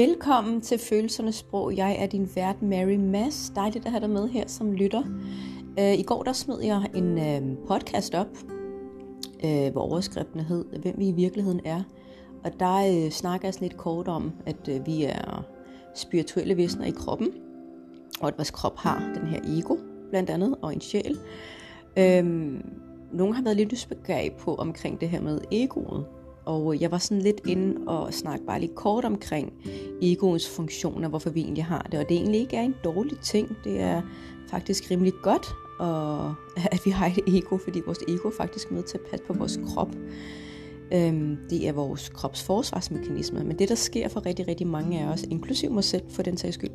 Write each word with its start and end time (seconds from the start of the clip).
Velkommen 0.00 0.60
til 0.60 0.78
Følelsernes 0.78 1.34
Sprog. 1.34 1.76
Jeg 1.76 1.96
er 1.98 2.06
din 2.06 2.30
vært 2.34 2.62
Mary 2.62 2.96
Mass. 2.96 3.50
Dejligt 3.50 3.84
at 3.84 3.90
have 3.90 4.00
dig 4.00 4.10
med 4.10 4.28
her 4.28 4.44
som 4.46 4.72
lytter. 4.72 5.02
Øh, 5.78 5.92
I 5.92 6.02
går 6.02 6.22
der 6.22 6.32
smed 6.32 6.62
jeg 6.62 6.90
en 6.94 7.18
øh, 7.18 7.58
podcast 7.68 8.14
op, 8.14 8.26
øh, 9.44 9.72
hvor 9.72 9.80
overskriften 9.80 10.40
hed, 10.40 10.64
hvem 10.82 10.94
vi 10.98 11.08
i 11.08 11.12
virkeligheden 11.12 11.60
er. 11.64 11.82
Og 12.44 12.60
der 12.60 13.10
snakker 13.10 13.48
jeg 13.48 13.54
sådan 13.54 13.68
lidt 13.68 13.76
kort 13.76 14.08
om, 14.08 14.32
at 14.46 14.86
vi 14.86 15.04
er 15.04 15.44
spirituelle 15.94 16.56
væsener 16.56 16.86
i 16.86 16.90
kroppen, 16.90 17.28
og 18.20 18.28
at 18.28 18.38
vores 18.38 18.50
krop 18.50 18.76
har 18.76 19.12
den 19.14 19.26
her 19.26 19.40
ego, 19.44 19.76
blandt 20.10 20.30
andet, 20.30 20.54
og 20.62 20.74
en 20.74 20.80
sjæl. 20.80 21.18
Øhm, 21.98 22.62
nogle 23.12 23.34
har 23.34 23.42
været 23.42 23.56
lidt 23.56 23.72
nysgerrige 23.72 24.34
på 24.38 24.54
omkring 24.54 25.00
det 25.00 25.08
her 25.08 25.20
med 25.20 25.40
egoet, 25.50 26.06
og 26.50 26.74
øh, 26.74 26.82
jeg 26.82 26.90
var 26.90 26.98
sådan 26.98 27.22
lidt 27.22 27.40
inde 27.46 27.80
og 27.86 28.14
snakke 28.14 28.46
bare 28.46 28.60
lige 28.60 28.74
kort 28.74 29.04
omkring 29.04 29.52
egoens 30.02 30.48
funktioner, 30.48 31.08
hvorfor 31.08 31.30
vi 31.30 31.40
egentlig 31.40 31.64
har 31.64 31.88
det. 31.92 32.00
Og 32.00 32.08
det 32.08 32.16
egentlig 32.16 32.40
ikke 32.40 32.56
er 32.56 32.62
en 32.62 32.74
dårlig 32.84 33.18
ting. 33.18 33.56
Det 33.64 33.80
er 33.80 34.02
faktisk 34.48 34.90
rimelig 34.90 35.12
godt, 35.22 35.46
og 35.78 36.34
at 36.74 36.80
vi 36.84 36.90
har 36.90 37.06
et 37.06 37.36
ego, 37.36 37.56
fordi 37.56 37.80
vores 37.86 37.98
ego 38.08 38.28
er 38.28 38.32
faktisk 38.36 38.70
med 38.70 38.82
til 38.82 38.98
at 38.98 39.10
passe 39.10 39.26
på 39.26 39.32
vores 39.32 39.60
krop. 39.66 39.96
Øhm, 40.92 41.36
det 41.50 41.68
er 41.68 41.72
vores 41.72 42.08
krops 42.08 42.42
forsvarsmekanisme. 42.42 43.44
Men 43.44 43.58
det, 43.58 43.68
der 43.68 43.74
sker 43.74 44.08
for 44.08 44.26
rigtig, 44.26 44.48
rigtig 44.48 44.66
mange 44.66 45.00
af 45.00 45.12
os, 45.12 45.22
inklusiv 45.22 45.70
mig 45.70 45.84
selv 45.84 46.02
for 46.08 46.22
den 46.22 46.36
sags 46.36 46.54
skyld, 46.54 46.70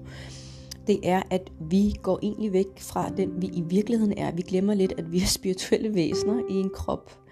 det 0.88 1.00
er, 1.04 1.22
at 1.30 1.52
vi 1.70 1.94
går 2.02 2.20
egentlig 2.24 2.54
væk 2.54 2.80
fra 2.80 3.10
den, 3.10 3.42
vi 3.42 3.48
i 3.48 3.62
virkeligheden 3.62 4.18
er. 4.18 4.32
Vi 4.32 4.42
glemmer 4.42 4.74
lidt, 4.74 4.94
at 4.98 5.12
vi 5.12 5.22
er 5.22 5.26
spirituelle 5.26 5.96
væsener 5.96 6.42
i 6.50 6.54
en 6.54 6.70
krop, 6.70 7.25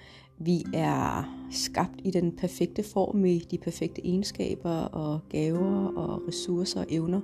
vi 0.45 0.65
er 0.73 1.33
skabt 1.51 2.01
i 2.03 2.11
den 2.11 2.31
perfekte 2.31 2.83
form 2.83 3.15
med 3.15 3.39
de 3.39 3.57
perfekte 3.57 4.05
egenskaber 4.05 4.71
og 4.71 5.19
gaver 5.29 5.87
og 5.97 6.27
ressourcer 6.27 6.79
og 6.79 6.85
evner. 6.89 7.21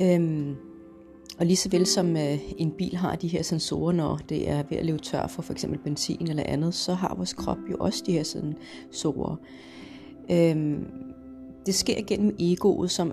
Øhm, 0.00 0.56
og 1.38 1.46
lige 1.46 1.56
så 1.56 1.68
vel 1.70 1.86
som 1.86 2.16
øh, 2.16 2.38
en 2.56 2.70
bil 2.70 2.96
har 2.96 3.16
de 3.16 3.28
her 3.28 3.42
sensorer, 3.42 3.92
når 3.92 4.20
det 4.28 4.50
er 4.50 4.62
ved 4.70 4.78
at 4.78 4.86
løbe 4.86 4.98
tør 4.98 5.26
for 5.26 5.42
f.eks. 5.42 5.66
benzin 5.84 6.28
eller 6.28 6.42
andet, 6.46 6.74
så 6.74 6.94
har 6.94 7.14
vores 7.14 7.32
krop 7.32 7.58
jo 7.70 7.76
også 7.80 8.02
de 8.06 8.12
her 8.12 8.22
sensorer. 8.22 9.36
Øhm, 10.30 10.86
det 11.66 11.74
sker 11.74 12.02
gennem 12.06 12.36
egoet, 12.38 12.90
som 12.90 13.12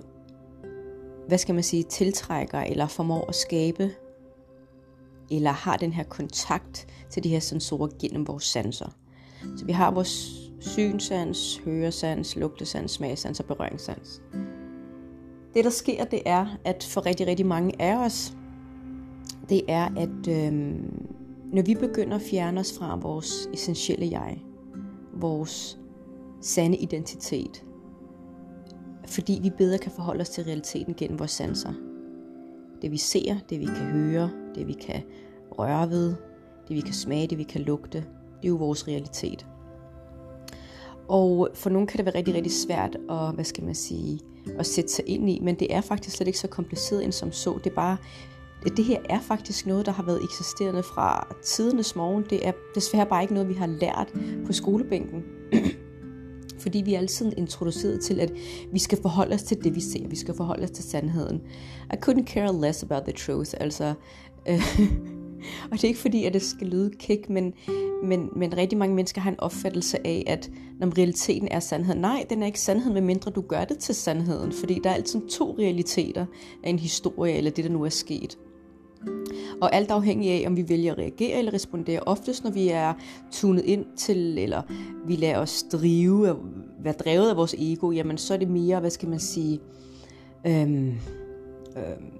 hvad 1.28 1.38
skal 1.38 1.54
man 1.54 1.64
sige, 1.64 1.82
tiltrækker 1.82 2.60
eller 2.60 2.86
formår 2.86 3.24
at 3.28 3.34
skabe 3.34 3.90
eller 5.30 5.50
har 5.50 5.76
den 5.76 5.92
her 5.92 6.04
kontakt 6.04 6.86
til 7.10 7.24
de 7.24 7.28
her 7.28 7.40
sensorer 7.40 7.88
gennem 8.00 8.28
vores 8.28 8.44
sanser. 8.44 8.88
Så 9.56 9.64
vi 9.64 9.72
har 9.72 9.90
vores 9.90 10.34
synsans, 10.60 11.60
høresans, 11.64 12.36
lugtesans, 12.36 12.90
smagsans 12.90 13.40
og 13.40 13.46
berøringssans. 13.46 14.22
Det 15.54 15.64
der 15.64 15.70
sker, 15.70 16.04
det 16.04 16.22
er, 16.26 16.46
at 16.64 16.88
for 16.90 17.06
rigtig, 17.06 17.26
rigtig 17.26 17.46
mange 17.46 17.82
af 17.82 17.96
os, 17.96 18.36
det 19.48 19.62
er, 19.68 19.88
at 19.96 20.28
øh, 20.28 20.52
når 21.52 21.62
vi 21.62 21.74
begynder 21.74 22.16
at 22.16 22.22
fjerne 22.22 22.60
os 22.60 22.78
fra 22.78 22.96
vores 22.96 23.48
essentielle 23.52 24.08
jeg, 24.10 24.42
vores 25.14 25.78
sande 26.40 26.76
identitet, 26.76 27.64
fordi 29.06 29.38
vi 29.42 29.50
bedre 29.58 29.78
kan 29.78 29.92
forholde 29.92 30.20
os 30.20 30.28
til 30.28 30.44
realiteten 30.44 30.94
gennem 30.94 31.18
vores 31.18 31.30
sanser, 31.30 31.72
det 32.82 32.90
vi 32.90 32.96
ser, 32.96 33.36
det 33.50 33.60
vi 33.60 33.64
kan 33.64 33.86
høre, 33.86 34.30
det 34.58 34.66
vi 34.66 34.72
kan 34.72 35.02
røre 35.50 35.90
ved, 35.90 36.14
det 36.68 36.76
vi 36.76 36.80
kan 36.80 36.94
smage, 36.94 37.26
det 37.26 37.38
vi 37.38 37.42
kan 37.42 37.60
lugte, 37.60 37.98
det 37.98 38.44
er 38.44 38.48
jo 38.48 38.56
vores 38.56 38.88
realitet. 38.88 39.46
Og 41.08 41.48
for 41.54 41.70
nogle 41.70 41.86
kan 41.86 41.98
det 41.98 42.06
være 42.06 42.14
rigtig, 42.14 42.34
rigtig 42.34 42.52
svært 42.52 42.96
at, 43.10 43.34
hvad 43.34 43.44
skal 43.44 43.64
man 43.64 43.74
sige, 43.74 44.20
at 44.58 44.66
sætte 44.66 44.92
sig 44.92 45.04
ind 45.08 45.30
i, 45.30 45.40
men 45.42 45.54
det 45.54 45.74
er 45.74 45.80
faktisk 45.80 46.16
slet 46.16 46.26
ikke 46.26 46.38
så 46.38 46.48
kompliceret 46.48 47.04
end 47.04 47.12
som 47.12 47.32
så. 47.32 47.58
Det 47.64 47.70
er 47.70 47.74
bare, 47.74 47.96
det 48.76 48.84
her 48.84 49.00
er 49.10 49.20
faktisk 49.20 49.66
noget, 49.66 49.86
der 49.86 49.92
har 49.92 50.02
været 50.02 50.24
eksisterende 50.24 50.82
fra 50.82 51.36
tidernes 51.44 51.96
morgen. 51.96 52.24
Det 52.30 52.46
er 52.46 52.52
desværre 52.74 53.06
bare 53.06 53.22
ikke 53.22 53.34
noget, 53.34 53.48
vi 53.48 53.54
har 53.54 53.66
lært 53.66 54.12
på 54.46 54.52
skolebænken. 54.52 55.22
fordi 56.62 56.78
vi 56.78 56.94
er 56.94 56.98
altid 56.98 57.32
introduceret 57.36 58.00
til, 58.00 58.20
at 58.20 58.32
vi 58.72 58.78
skal 58.78 59.02
forholde 59.02 59.34
os 59.34 59.42
til 59.42 59.64
det, 59.64 59.74
vi 59.74 59.80
ser. 59.80 60.08
Vi 60.08 60.16
skal 60.16 60.34
forholde 60.34 60.64
os 60.64 60.70
til 60.70 60.84
sandheden. 60.84 61.40
I 61.92 61.96
couldn't 62.06 62.24
care 62.24 62.60
less 62.60 62.82
about 62.82 63.02
the 63.02 63.12
truth. 63.12 63.54
Altså, 63.60 63.94
Øh, 64.48 64.80
og 65.70 65.72
det 65.72 65.84
er 65.84 65.88
ikke 65.88 66.00
fordi, 66.00 66.24
at 66.24 66.34
det 66.34 66.42
skal 66.42 66.66
lyde 66.66 66.90
kæk, 66.98 67.30
men, 67.30 67.54
men, 68.04 68.28
men 68.36 68.56
rigtig 68.56 68.78
mange 68.78 68.94
mennesker 68.94 69.20
har 69.20 69.30
en 69.30 69.40
opfattelse 69.40 70.06
af, 70.06 70.24
at 70.26 70.50
når 70.80 70.98
realiteten 70.98 71.48
er 71.50 71.60
sandheden. 71.60 72.00
Nej, 72.00 72.26
den 72.30 72.42
er 72.42 72.46
ikke 72.46 72.60
sandheden, 72.60 72.94
medmindre 72.94 73.30
du 73.30 73.40
gør 73.40 73.64
det 73.64 73.78
til 73.78 73.94
sandheden. 73.94 74.52
Fordi 74.52 74.80
der 74.84 74.90
er 74.90 74.94
altid 74.94 75.20
to 75.28 75.56
realiteter 75.58 76.26
af 76.64 76.70
en 76.70 76.78
historie, 76.78 77.34
eller 77.34 77.50
det, 77.50 77.64
der 77.64 77.70
nu 77.70 77.84
er 77.84 77.88
sket. 77.88 78.38
Og 79.60 79.74
alt 79.74 79.90
afhængig 79.90 80.30
af, 80.30 80.46
om 80.46 80.56
vi 80.56 80.68
vælger 80.68 80.92
at 80.92 80.98
reagere 80.98 81.38
eller 81.38 81.54
respondere. 81.54 82.00
Oftest, 82.00 82.44
når 82.44 82.50
vi 82.50 82.68
er 82.68 82.94
tunet 83.32 83.64
ind 83.64 83.84
til, 83.96 84.38
eller 84.38 84.62
vi 85.06 85.16
lader 85.16 85.38
os 85.38 85.64
drive, 85.72 86.36
være 86.82 86.94
drevet 86.94 87.30
af 87.30 87.36
vores 87.36 87.54
ego, 87.58 87.90
jamen 87.90 88.18
så 88.18 88.34
er 88.34 88.38
det 88.38 88.50
mere, 88.50 88.80
hvad 88.80 88.90
skal 88.90 89.08
man 89.08 89.18
sige, 89.18 89.60
øhm, 90.46 90.86
øhm, 91.76 92.12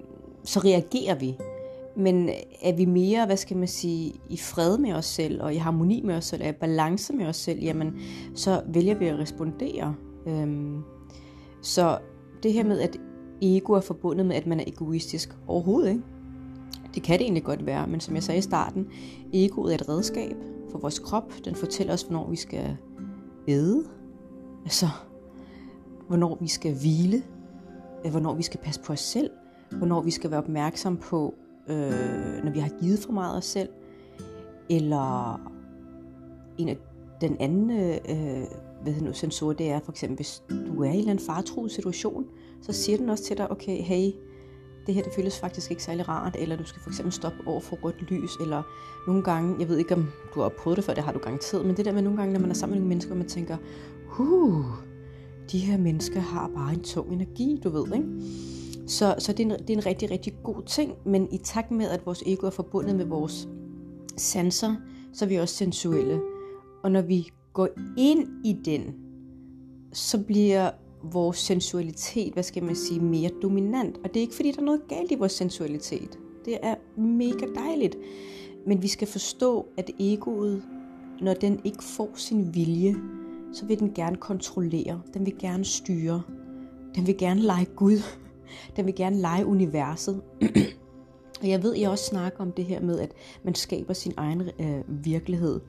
så 0.43 0.59
reagerer 0.59 1.15
vi. 1.15 1.35
Men 1.95 2.29
er 2.61 2.75
vi 2.75 2.85
mere, 2.85 3.25
hvad 3.25 3.37
skal 3.37 3.57
man 3.57 3.67
sige, 3.67 4.13
i 4.29 4.37
fred 4.37 4.77
med 4.77 4.93
os 4.93 5.05
selv, 5.05 5.43
og 5.43 5.53
i 5.53 5.57
harmoni 5.57 6.01
med 6.05 6.15
os 6.15 6.25
selv, 6.25 6.43
og 6.43 6.49
i 6.49 6.51
balance 6.51 7.13
med 7.13 7.25
os 7.25 7.37
selv, 7.37 7.59
jamen 7.59 7.99
så 8.35 8.61
vælger 8.67 8.95
vi 8.95 9.07
at 9.07 9.19
respondere. 9.19 9.95
Øhm, 10.27 10.81
så 11.61 11.97
det 12.43 12.53
her 12.53 12.63
med, 12.63 12.79
at 12.79 12.97
ego 13.41 13.73
er 13.73 13.81
forbundet 13.81 14.25
med, 14.25 14.35
at 14.35 14.47
man 14.47 14.59
er 14.59 14.63
egoistisk 14.67 15.37
overhovedet, 15.47 15.89
ikke? 15.89 16.01
Det 16.95 17.03
kan 17.03 17.19
det 17.19 17.23
egentlig 17.23 17.43
godt 17.43 17.65
være, 17.65 17.87
men 17.87 17.99
som 17.99 18.15
jeg 18.15 18.23
sagde 18.23 18.37
i 18.37 18.41
starten, 18.41 18.87
egoet 19.33 19.71
er 19.71 19.75
et 19.75 19.89
redskab 19.89 20.35
for 20.71 20.79
vores 20.79 20.99
krop. 20.99 21.33
Den 21.45 21.55
fortæller 21.55 21.93
os, 21.93 22.01
hvornår 22.01 22.29
vi 22.29 22.35
skal 22.35 22.77
æde, 23.47 23.83
altså 24.63 24.87
hvornår 26.07 26.37
vi 26.41 26.47
skal 26.47 26.73
hvile, 26.73 27.23
hvornår 28.11 28.33
vi 28.33 28.43
skal 28.43 28.59
passe 28.59 28.81
på 28.81 28.93
os 28.93 28.99
selv, 28.99 29.29
hvornår 29.71 30.01
vi 30.01 30.11
skal 30.11 30.31
være 30.31 30.39
opmærksom 30.39 30.97
på, 30.97 31.35
øh, 31.69 32.43
når 32.43 32.51
vi 32.51 32.59
har 32.59 32.69
givet 32.81 32.99
for 32.99 33.11
meget 33.11 33.37
os 33.37 33.45
selv, 33.45 33.69
eller 34.69 35.35
en 36.57 36.69
af 36.69 36.77
den 37.21 37.37
anden 37.39 37.71
øh, 38.09 38.47
hvad 38.83 38.93
nu, 39.01 39.13
sensor, 39.13 39.53
det 39.53 39.69
er 39.69 39.79
for 39.79 39.91
eksempel, 39.91 40.15
hvis 40.15 40.43
du 40.49 40.83
er 40.83 40.85
i 40.85 40.93
en 40.93 40.99
eller 40.99 41.11
anden 41.11 41.25
fartroet 41.25 41.71
situation, 41.71 42.25
så 42.61 42.73
siger 42.73 42.97
den 42.97 43.09
også 43.09 43.23
til 43.23 43.37
dig, 43.37 43.51
okay, 43.51 43.81
hey, 43.81 44.11
det 44.85 44.95
her 44.95 45.03
det 45.03 45.13
føles 45.13 45.39
faktisk 45.39 45.71
ikke 45.71 45.83
særlig 45.83 46.09
rart, 46.09 46.35
eller 46.39 46.55
du 46.55 46.65
skal 46.65 46.81
for 46.81 46.89
eksempel 46.89 47.13
stoppe 47.13 47.37
over 47.45 47.59
for 47.59 47.75
rødt 47.83 48.11
lys, 48.11 48.31
eller 48.41 48.63
nogle 49.07 49.23
gange, 49.23 49.55
jeg 49.59 49.69
ved 49.69 49.77
ikke 49.77 49.95
om 49.95 50.07
du 50.35 50.41
har 50.41 50.49
prøvet 50.49 50.77
det 50.77 50.85
før, 50.85 50.93
det 50.93 51.03
har 51.03 51.11
du 51.11 51.19
garanteret, 51.19 51.65
men 51.65 51.77
det 51.77 51.85
der 51.85 51.91
med 51.91 52.01
nogle 52.01 52.17
gange, 52.17 52.33
når 52.33 52.39
man 52.39 52.49
er 52.49 52.53
sammen 52.53 52.73
med 52.73 52.79
nogle 52.79 52.89
mennesker, 52.89 53.15
man 53.15 53.27
tænker, 53.27 53.57
huh, 54.07 54.65
de 55.51 55.59
her 55.59 55.77
mennesker 55.77 56.19
har 56.19 56.51
bare 56.55 56.73
en 56.73 56.83
tung 56.83 57.13
energi, 57.13 57.61
du 57.63 57.69
ved, 57.69 57.85
ikke? 57.93 58.07
Så, 58.89 59.15
så 59.17 59.33
det, 59.33 59.39
er 59.39 59.55
en, 59.55 59.59
det 59.59 59.69
er 59.69 59.77
en 59.77 59.85
rigtig, 59.85 60.11
rigtig 60.11 60.33
god 60.43 60.63
ting, 60.65 60.93
men 61.05 61.27
i 61.31 61.37
takt 61.37 61.71
med, 61.71 61.89
at 61.89 62.05
vores 62.05 62.23
ego 62.25 62.45
er 62.45 62.51
forbundet 62.51 62.95
med 62.95 63.05
vores 63.05 63.47
sanser, 64.17 64.75
så 65.13 65.25
er 65.25 65.29
vi 65.29 65.35
også 65.35 65.55
sensuelle. 65.55 66.21
Og 66.83 66.91
når 66.91 67.01
vi 67.01 67.27
går 67.53 67.67
ind 67.97 68.27
i 68.45 68.55
den, 68.65 68.95
så 69.93 70.23
bliver 70.23 70.71
vores 71.03 71.37
sensualitet, 71.37 72.33
hvad 72.33 72.43
skal 72.43 72.63
man 72.63 72.75
sige, 72.75 72.99
mere 72.99 73.29
dominant. 73.41 73.97
Og 73.97 74.09
det 74.13 74.17
er 74.17 74.21
ikke 74.21 74.35
fordi, 74.35 74.51
der 74.51 74.61
er 74.61 74.65
noget 74.65 74.81
galt 74.87 75.11
i 75.11 75.15
vores 75.15 75.31
sensualitet. 75.31 76.19
Det 76.45 76.57
er 76.61 76.75
mega 77.01 77.45
dejligt. 77.55 77.97
Men 78.67 78.81
vi 78.81 78.87
skal 78.87 79.07
forstå, 79.07 79.67
at 79.77 79.91
egoet, 79.99 80.63
når 81.21 81.33
den 81.33 81.59
ikke 81.63 81.83
får 81.83 82.09
sin 82.15 82.55
vilje, 82.55 82.95
så 83.53 83.65
vil 83.65 83.79
den 83.79 83.93
gerne 83.93 84.15
kontrollere. 84.15 85.01
Den 85.13 85.25
vil 85.25 85.37
gerne 85.39 85.65
styre. 85.65 86.21
Den 86.95 87.07
vil 87.07 87.17
gerne 87.17 87.41
lege 87.41 87.65
Gud. 87.65 88.01
Den 88.75 88.85
vil 88.85 88.95
gerne 88.95 89.15
lege 89.15 89.45
universet. 89.45 90.21
og 91.41 91.49
jeg 91.49 91.63
ved, 91.63 91.75
I 91.77 91.83
også 91.83 92.05
snakker 92.05 92.39
om 92.39 92.51
det 92.51 92.65
her 92.65 92.81
med, 92.81 92.99
at 92.99 93.11
man 93.43 93.55
skaber 93.55 93.93
sin 93.93 94.13
egen 94.17 94.41
øh, 94.59 94.81
virkelighed. 94.87 95.59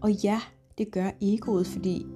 Og 0.00 0.12
ja, 0.12 0.40
det 0.78 0.92
gør 0.92 1.10
egoet, 1.20 1.66
fordi 1.66 2.06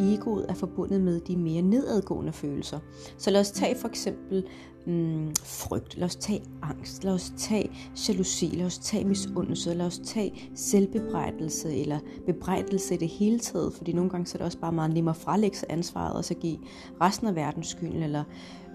egoet 0.00 0.46
er 0.48 0.54
forbundet 0.54 1.00
med 1.00 1.20
de 1.20 1.36
mere 1.36 1.62
nedadgående 1.62 2.32
følelser. 2.32 2.78
Så 3.18 3.30
lad 3.30 3.40
os 3.40 3.50
tage 3.50 3.76
for 3.76 3.88
eksempel 3.88 4.44
mm, 4.86 5.34
frygt, 5.44 5.96
lad 5.96 6.04
os 6.04 6.16
tage 6.16 6.42
angst, 6.62 7.04
lad 7.04 7.12
os 7.12 7.32
tage 7.36 7.70
jalousi, 8.08 8.46
lad 8.46 8.66
os 8.66 8.78
tage 8.78 9.04
misundelse, 9.04 9.74
lad 9.74 9.86
os 9.86 10.00
tage 10.04 10.50
selvbebrejdelse 10.54 11.74
eller 11.74 11.98
bebrejdelse 12.26 12.94
i 12.94 12.98
det 12.98 13.08
hele 13.08 13.38
taget, 13.38 13.72
fordi 13.72 13.92
nogle 13.92 14.10
gange 14.10 14.26
så 14.26 14.36
er 14.36 14.38
det 14.38 14.46
også 14.46 14.58
bare 14.58 14.72
meget 14.72 14.94
nemmere 14.94 15.14
at 15.14 15.20
frelægge 15.20 15.56
sig 15.56 15.66
ansvaret 15.70 16.16
og 16.16 16.24
så 16.24 16.34
give 16.34 16.58
resten 17.00 17.26
af 17.26 17.34
verdens 17.34 17.66
skylden, 17.68 18.02
eller 18.02 18.24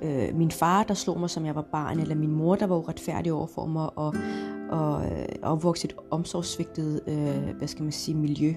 øh, 0.01 0.35
min 0.35 0.51
far, 0.51 0.83
der 0.83 0.93
slog 0.93 1.19
mig, 1.19 1.29
som 1.29 1.45
jeg 1.45 1.55
var 1.55 1.65
barn, 1.71 1.99
eller 1.99 2.15
min 2.15 2.31
mor, 2.31 2.55
der 2.55 2.67
var 2.67 2.75
uretfærdig 2.75 3.33
over 3.33 3.47
for 3.47 3.65
mig, 3.65 3.97
og, 3.97 4.13
og, 4.69 5.05
øh, 5.05 5.25
og 5.43 5.63
vokset 5.63 5.91
et 5.91 5.97
omsorgssvigtet, 6.11 7.01
øh, 7.07 7.57
hvad 7.57 7.67
skal 7.67 7.83
man 7.83 7.91
sige, 7.91 8.17
miljø 8.17 8.53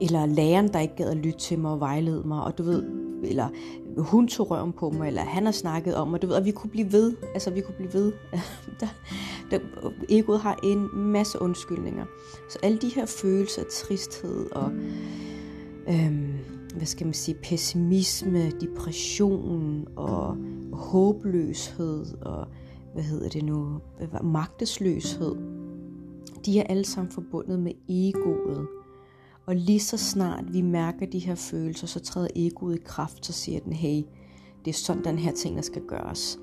eller 0.00 0.26
læreren, 0.26 0.72
der 0.72 0.80
ikke 0.80 0.96
gad 0.96 1.10
at 1.10 1.16
lytte 1.16 1.38
til 1.38 1.58
mig 1.58 1.70
og 1.70 1.80
vejlede 1.80 2.22
mig. 2.28 2.42
Og 2.42 2.58
du 2.58 2.62
ved, 2.62 2.84
eller 3.24 3.48
hun 3.98 4.28
tog 4.28 4.50
røven 4.50 4.72
på 4.72 4.90
mig, 4.90 5.08
eller 5.08 5.22
han 5.22 5.44
har 5.44 5.52
snakket 5.52 5.94
om 5.94 6.08
mig, 6.08 6.22
du 6.22 6.26
ved, 6.26 6.34
og 6.34 6.44
vi 6.44 6.50
kunne 6.50 6.70
blive 6.70 6.92
ved, 6.92 7.16
altså 7.34 7.50
vi 7.50 7.60
kunne 7.60 7.74
blive 7.74 7.92
ved. 7.92 8.12
der, 8.80 8.86
der, 9.50 9.58
egoet 10.08 10.40
har 10.40 10.58
en 10.62 10.88
masse 10.94 11.42
undskyldninger. 11.42 12.04
Så 12.50 12.58
alle 12.62 12.78
de 12.78 12.88
her 12.88 13.06
følelser, 13.06 13.62
tristhed 13.72 14.50
og, 14.52 14.72
øhm, 15.88 16.34
hvad 16.78 16.86
skal 16.86 17.06
man 17.06 17.14
sige, 17.14 17.34
pessimisme, 17.42 18.50
depression 18.50 19.88
og 19.96 20.36
håbløshed 20.72 22.22
og, 22.22 22.46
hvad 22.94 23.02
hedder 23.02 23.28
det 23.28 23.44
nu, 23.44 23.80
magtesløshed, 24.22 25.36
de 26.46 26.60
er 26.60 26.62
alle 26.62 26.84
sammen 26.84 27.12
forbundet 27.12 27.60
med 27.60 27.72
egoet. 27.88 28.66
Og 29.46 29.56
lige 29.56 29.80
så 29.80 29.96
snart 29.96 30.52
vi 30.52 30.62
mærker 30.62 31.06
de 31.06 31.18
her 31.18 31.34
følelser, 31.34 31.86
så 31.86 32.00
træder 32.00 32.28
egoet 32.36 32.76
i 32.76 32.82
kraft, 32.84 33.26
så 33.26 33.32
siger 33.32 33.60
den, 33.60 33.72
hey, 33.72 34.02
det 34.64 34.70
er 34.70 34.74
sådan, 34.74 35.04
den 35.04 35.18
her 35.18 35.32
ting, 35.32 35.56
der 35.56 35.62
skal 35.62 35.82
gøres. 35.82 36.38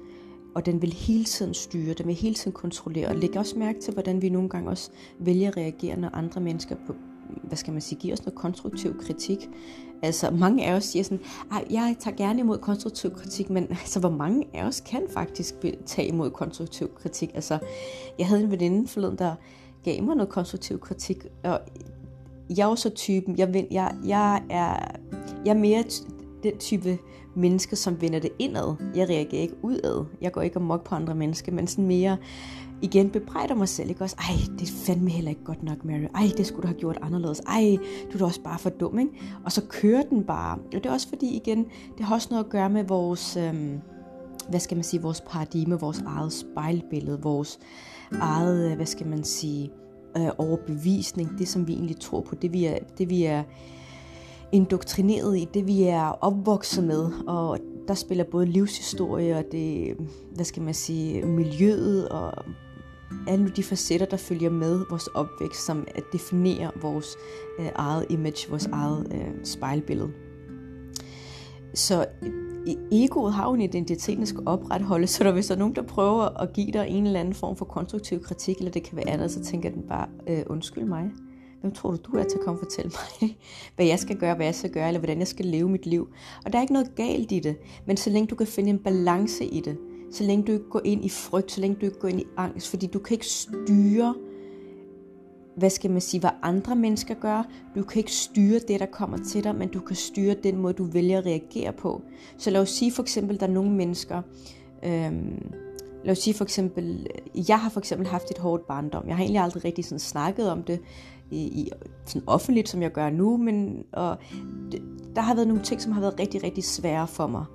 Og 0.56 0.66
den 0.66 0.82
vil 0.82 0.94
hele 0.94 1.24
tiden 1.24 1.54
styre, 1.54 1.94
den 1.94 2.08
vil 2.08 2.16
hele 2.16 2.36
tiden 2.36 2.52
kontrollere. 2.52 3.08
Og 3.08 3.16
lægge 3.16 3.40
også 3.40 3.60
mærke 3.60 3.80
til, 3.80 3.94
hvordan 3.94 4.22
vi 4.22 4.30
nogle 4.30 4.50
gange 4.50 4.70
også 4.70 4.92
vælger 5.20 5.48
at 5.48 5.58
reagere, 5.58 6.00
når 6.00 6.10
andre 6.10 6.42
mennesker 6.42 6.76
på, 6.88 6.96
hvad 7.44 7.58
skal 7.58 7.74
man 7.74 7.82
sige, 7.82 8.00
giver 8.00 8.14
os 8.14 8.26
noget 8.26 8.36
konstruktiv 8.36 8.98
kritik. 9.00 9.50
Altså 10.02 10.32
mange 10.32 10.66
af 10.66 10.74
os 10.74 10.84
siger 10.84 11.04
sådan, 11.04 11.20
jeg 11.70 11.96
tager 12.00 12.18
gerne 12.18 12.40
imod 12.40 12.58
konstruktiv 12.58 13.12
kritik, 13.12 13.50
men 13.50 13.68
altså 13.70 14.00
hvor 14.00 14.10
mange 14.10 14.48
af 14.54 14.64
os 14.64 14.80
kan 14.80 15.02
faktisk 15.10 15.56
tage 15.86 16.08
imod 16.08 16.32
konstruktiv 16.32 16.90
kritik? 16.96 17.32
Altså 17.34 17.60
jeg 18.20 18.28
havde 18.28 18.44
en 18.44 18.52
veninde 18.52 18.88
forleden, 18.88 19.18
der 19.18 19.36
gav 19.84 20.04
mig 20.04 20.16
noget 20.16 20.30
konstruktiv 20.30 20.80
kritik, 20.80 21.26
og 21.44 21.60
jeg 22.58 22.72
er 22.72 22.76
så 22.76 22.90
typen, 22.90 23.38
jeg, 23.38 23.54
vil, 23.54 23.68
jeg, 23.72 23.96
jeg, 24.06 24.44
er, 24.50 24.92
jeg 25.46 25.52
er 25.52 25.60
mere 25.60 25.84
den 26.44 26.58
type 26.58 26.98
menneske, 27.36 27.76
som 27.76 28.02
vender 28.02 28.20
det 28.20 28.32
indad. 28.40 28.76
Jeg 28.96 29.10
reagerer 29.10 29.42
ikke 29.42 29.56
udad. 29.62 30.06
Jeg 30.22 30.32
går 30.32 30.42
ikke 30.42 30.56
amok 30.56 30.84
på 30.84 30.96
andre 30.96 31.16
mennesker, 31.16 31.52
men 31.52 31.68
sådan 31.68 31.88
mere 31.88 32.18
igen 32.82 33.10
bebrejder 33.10 33.56
mig 33.56 33.70
selv. 33.70 33.90
Ikke 33.90 34.04
også? 34.04 34.16
Ej, 34.20 34.56
det 34.60 34.70
er 34.70 34.74
fandme 34.86 35.10
heller 35.10 35.30
ikke 35.30 35.44
godt 35.44 35.64
nok, 35.64 35.86
Mary. 35.86 36.08
Ej, 36.16 36.32
det 36.38 36.46
skulle 36.46 36.62
du 36.62 36.68
have 36.68 36.80
gjort 36.80 36.98
anderledes. 37.02 37.40
Ej, 37.40 37.78
du 38.12 38.14
er 38.14 38.18
da 38.18 38.26
også 38.26 38.42
bare 38.42 38.60
for 38.60 38.70
dum, 38.70 39.00
ikke? 39.00 39.12
Og 39.46 39.52
så 39.52 39.62
kører 39.70 40.04
den 40.04 40.24
bare. 40.24 40.58
Og 40.58 40.74
det 40.74 40.86
er 40.86 40.92
også 40.92 41.10
fordi, 41.10 41.36
igen, 41.36 41.66
det 41.98 42.06
har 42.06 42.16
også 42.16 42.28
noget 42.32 42.44
at 42.44 42.50
gøre 42.50 42.70
med 42.70 42.84
vores, 42.84 43.38
øhm, 43.38 43.80
hvad 44.50 44.60
skal 44.60 44.78
man 44.78 44.84
sige, 44.84 45.02
vores 45.02 45.22
paradigme, 45.22 45.80
vores 45.80 46.04
eget 46.06 46.34
spejlbillede, 46.34 47.22
vores 47.22 47.60
eget, 48.12 48.70
øh, 48.70 48.76
hvad 48.76 48.86
skal 48.86 49.08
man 49.08 49.24
sige, 49.24 49.72
øh, 50.18 50.30
overbevisning, 50.38 51.40
det 51.40 51.48
som 51.48 51.68
vi 51.68 51.74
egentlig 51.74 52.00
tror 52.00 52.22
på, 52.22 52.36
det 52.36 52.54
vi 52.54 52.66
er, 52.66 52.78
det 52.98 53.10
vi 53.10 53.24
er 53.24 53.44
indoktrineret 54.52 55.38
i, 55.38 55.48
det 55.54 55.68
vi 55.68 55.84
er 55.84 56.08
opvokset 56.22 56.84
med, 56.84 57.12
og 57.28 57.60
der 57.88 57.94
spiller 57.94 58.24
både 58.24 58.46
livshistorie 58.46 59.38
og 59.38 59.44
det, 59.52 59.96
hvad 60.36 60.46
skal 60.46 60.64
man 60.64 60.74
sige, 60.74 61.26
miljøet 61.26 62.10
og 62.10 62.46
alle 63.28 63.50
de 63.50 63.64
facetter, 63.64 64.06
der 64.06 64.18
følger 64.18 64.50
med 64.50 64.86
vores 64.90 65.08
opvækst, 65.08 65.66
som 65.66 65.88
at 65.96 66.04
definere 66.14 66.72
vores 66.82 67.16
øh, 67.60 67.70
eget 67.76 68.06
image, 68.10 68.50
vores 68.50 68.66
eget 68.66 69.08
øh, 69.14 69.46
spejlbillede. 69.46 70.12
Så 71.74 72.06
egoet 72.92 73.34
har 73.34 73.48
jo 73.48 73.54
en 73.54 73.62
identitet, 73.62 74.18
der 74.18 74.26
skal 74.26 74.44
opretholdes, 74.46 75.10
så 75.16 75.24
der 75.24 75.32
hvis 75.32 75.48
der 75.48 75.56
er 75.56 75.60
nogen, 75.60 75.76
der 75.76 75.82
prøver 75.82 76.42
at 76.42 76.54
give 76.54 76.72
dig 76.72 76.86
en 76.90 77.06
eller 77.06 77.20
anden 77.20 77.34
form 77.34 77.56
for 77.56 77.66
konstruktiv 77.66 78.22
kritik, 78.24 78.58
eller 78.58 78.72
det 78.72 78.84
kan 78.84 78.98
være 78.98 79.10
andet, 79.10 79.32
så 79.32 79.44
tænker 79.44 79.70
den 79.70 79.84
bare, 79.90 80.08
øh, 80.28 80.44
undskyld 80.48 80.86
mig. 80.86 81.12
Hvem 81.62 81.74
tror 81.74 81.92
du, 81.92 81.98
du 81.98 82.18
er 82.18 82.24
til 82.24 82.38
at 82.38 82.46
komme 82.46 82.60
og 82.60 82.64
fortælle 82.64 82.92
mig, 83.22 83.38
hvad 83.76 83.86
jeg 83.86 84.00
skal 84.00 84.18
gøre, 84.18 84.36
hvad 84.36 84.46
jeg 84.46 84.56
skal 84.56 84.72
gøre, 84.72 84.88
eller 84.88 85.00
hvordan 85.00 85.20
jeg 85.20 85.28
skal 85.28 85.46
leve 85.46 85.70
mit 85.70 85.86
liv? 85.86 86.08
Og 86.46 86.54
der 86.54 86.58
er 86.58 86.62
ikke 86.62 86.74
noget 86.74 86.96
galt 86.96 87.32
i 87.32 87.40
det, 87.40 87.58
men 87.86 87.98
så 87.98 88.10
længe 88.10 88.28
du 88.28 88.36
kan 88.36 88.48
finde 88.48 88.70
en 88.70 88.80
balance 88.80 89.46
i 89.46 89.60
det, 89.60 89.78
så 90.12 90.24
længe 90.24 90.46
du 90.46 90.52
ikke 90.52 90.70
går 90.70 90.82
ind 90.84 91.06
i 91.06 91.10
frygt, 91.10 91.52
så 91.52 91.62
længe 91.62 91.78
du 91.82 91.86
ikke 91.86 92.00
går 92.00 92.08
ind 92.08 92.20
i 92.20 92.26
angst, 92.38 92.70
fordi 92.70 92.88
du 92.88 93.00
kan 93.00 93.14
ikke 93.16 93.28
styre 93.28 94.16
hvad 95.56 95.70
skal 95.70 95.92
man 95.92 96.02
sige, 96.02 96.22
hvad 96.22 96.30
andre 96.42 96.76
mennesker 96.76 97.14
gør. 97.14 97.48
Du 97.76 97.84
kan 97.84 98.00
ikke 98.00 98.12
styre 98.12 98.60
det, 98.68 98.80
der 98.80 98.86
kommer 98.86 99.18
til 99.18 99.44
dig, 99.44 99.56
men 99.56 99.70
du 99.70 99.80
kan 99.80 99.96
styre 99.96 100.36
den 100.44 100.58
måde, 100.58 100.74
du 100.74 100.84
vælger 100.84 101.18
at 101.18 101.26
reagere 101.26 101.74
på. 101.74 102.02
Så 102.38 102.50
lad 102.50 102.62
os 102.62 102.70
sige 102.70 102.92
for 102.92 103.04
eksempel, 103.04 103.40
der 103.40 103.48
er 103.48 103.52
nogle 103.52 103.72
mennesker, 103.72 104.22
øhm, 104.86 105.52
lad 106.04 106.12
os 106.12 106.18
sige 106.18 106.34
for 106.34 106.44
eksempel, 106.44 107.08
jeg 107.48 107.60
har 107.60 107.70
for 107.70 107.80
eksempel 107.80 108.08
haft 108.08 108.32
et 108.32 108.38
hårdt 108.38 108.68
barndom. 108.68 109.08
Jeg 109.08 109.16
har 109.16 109.24
egentlig 109.24 109.42
aldrig 109.42 109.66
rigtig 109.66 109.86
sådan 109.86 110.00
snakket 110.00 110.50
om 110.50 110.64
det 110.64 110.80
i, 111.32 111.38
i 111.38 111.70
sådan 112.06 112.28
offentligt, 112.28 112.70
som 112.70 112.82
jeg 112.82 112.92
gør 112.92 113.10
nu, 113.10 113.38
men 113.38 113.84
og 113.94 114.18
det, 114.72 114.82
der 115.16 115.22
har 115.22 115.36
været 115.36 115.48
nogle 115.48 115.64
ting, 115.64 115.82
som 115.82 115.92
har 115.92 116.02
været 116.02 116.20
rigtig, 116.20 116.44
rigtig 116.44 116.64
svære 116.64 117.08
for 117.08 117.28
mig. 117.28 117.46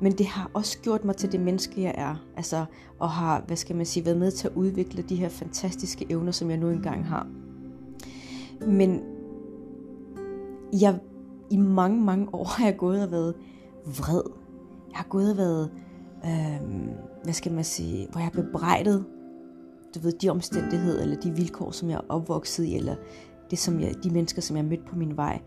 Men 0.00 0.12
det 0.12 0.26
har 0.26 0.50
også 0.54 0.78
gjort 0.78 1.04
mig 1.04 1.16
til 1.16 1.32
det 1.32 1.40
menneske, 1.40 1.82
jeg 1.82 1.94
er. 1.98 2.16
Altså, 2.36 2.64
og 2.98 3.10
har, 3.10 3.42
hvad 3.46 3.56
skal 3.56 3.76
man 3.76 3.86
sige, 3.86 4.04
været 4.04 4.18
med 4.18 4.30
til 4.30 4.48
at 4.48 4.54
udvikle 4.54 5.02
de 5.02 5.16
her 5.16 5.28
fantastiske 5.28 6.06
evner, 6.10 6.32
som 6.32 6.50
jeg 6.50 6.58
nu 6.58 6.70
engang 6.70 7.06
har. 7.06 7.26
Men 8.66 9.00
jeg, 10.80 10.98
i 11.50 11.56
mange, 11.56 12.00
mange 12.00 12.34
år 12.34 12.44
har 12.44 12.64
jeg 12.64 12.76
gået 12.76 13.02
og 13.04 13.10
været 13.10 13.34
vred. 13.84 14.22
Jeg 14.90 14.96
har 14.96 15.06
gået 15.08 15.30
og 15.30 15.36
været, 15.36 15.70
øh, 16.24 16.68
hvad 17.24 17.32
skal 17.32 17.52
man 17.52 17.64
sige, 17.64 18.08
hvor 18.10 18.20
jeg 18.20 18.30
har 18.34 18.42
bebrejdet 18.42 19.04
du 19.94 20.00
ved, 20.00 20.12
de 20.12 20.28
omstændigheder, 20.28 21.02
eller 21.02 21.16
de 21.16 21.30
vilkår, 21.30 21.70
som 21.70 21.90
jeg 21.90 21.96
er 21.96 22.00
opvokset 22.08 22.64
i, 22.64 22.76
eller 22.76 22.96
det, 23.50 23.58
som 23.58 23.80
jeg, 23.80 23.94
de 24.04 24.10
mennesker, 24.10 24.42
som 24.42 24.56
jeg 24.56 24.64
har 24.64 24.70
mødt 24.70 24.86
på 24.86 24.96
min 24.96 25.16
vej. 25.16 25.40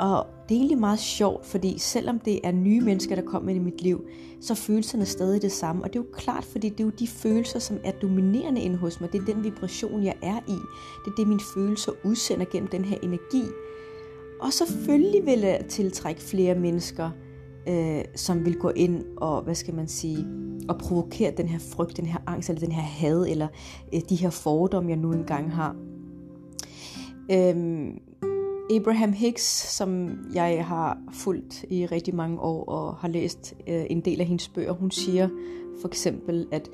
Og 0.00 0.26
det 0.48 0.54
er 0.54 0.58
egentlig 0.58 0.78
meget 0.78 0.98
sjovt, 0.98 1.46
fordi 1.46 1.78
selvom 1.78 2.18
det 2.18 2.40
er 2.44 2.52
nye 2.52 2.80
mennesker, 2.80 3.14
der 3.14 3.22
kommer 3.22 3.50
ind 3.50 3.60
i 3.60 3.64
mit 3.64 3.82
liv, 3.82 4.04
så 4.40 4.52
er 4.52 4.56
følelserne 4.56 5.06
stadig 5.06 5.42
det 5.42 5.52
samme. 5.52 5.82
Og 5.82 5.92
det 5.92 5.98
er 5.98 6.02
jo 6.02 6.08
klart, 6.12 6.44
fordi 6.44 6.68
det 6.68 6.80
er 6.80 6.84
jo 6.84 6.90
de 6.90 7.06
følelser, 7.06 7.58
som 7.58 7.78
er 7.84 7.92
dominerende 7.92 8.60
inde 8.60 8.76
hos 8.76 9.00
mig. 9.00 9.12
Det 9.12 9.20
er 9.20 9.34
den 9.34 9.44
vibration, 9.44 10.04
jeg 10.04 10.14
er 10.22 10.38
i. 10.48 10.58
Det 11.04 11.10
er 11.10 11.14
det, 11.16 11.28
mine 11.28 11.40
følelser 11.54 11.92
udsender 12.04 12.46
gennem 12.52 12.68
den 12.68 12.84
her 12.84 12.96
energi. 13.02 13.42
Og 14.40 14.52
selvfølgelig 14.52 15.26
vil 15.26 15.38
jeg 15.38 15.64
tiltrække 15.68 16.20
flere 16.20 16.54
mennesker, 16.54 17.10
øh, 17.68 18.04
som 18.16 18.44
vil 18.44 18.58
gå 18.58 18.68
ind 18.68 19.04
og, 19.16 19.42
hvad 19.42 19.54
skal 19.54 19.74
man 19.74 19.88
sige, 19.88 20.26
og 20.68 20.78
provokere 20.78 21.32
den 21.36 21.48
her 21.48 21.58
frygt, 21.58 21.96
den 21.96 22.06
her 22.06 22.18
angst, 22.26 22.48
eller 22.48 22.60
den 22.60 22.72
her 22.72 22.82
had, 22.82 23.26
eller 23.28 23.48
øh, 23.94 24.00
de 24.08 24.16
her 24.16 24.30
fordomme, 24.30 24.90
jeg 24.90 24.98
nu 24.98 25.12
engang 25.12 25.52
har. 25.52 25.76
Øhm, 27.32 27.98
Abraham 28.76 29.12
Hicks, 29.12 29.74
som 29.76 30.18
jeg 30.34 30.66
har 30.66 30.98
fulgt 31.12 31.64
i 31.70 31.86
rigtig 31.86 32.14
mange 32.14 32.40
år 32.40 32.64
og 32.64 32.94
har 32.94 33.08
læst 33.08 33.54
øh, 33.66 33.84
en 33.90 34.00
del 34.00 34.20
af 34.20 34.26
hendes 34.26 34.48
bøger, 34.48 34.72
hun 34.72 34.90
siger 34.90 35.28
for 35.80 35.88
eksempel, 35.88 36.46
at 36.52 36.70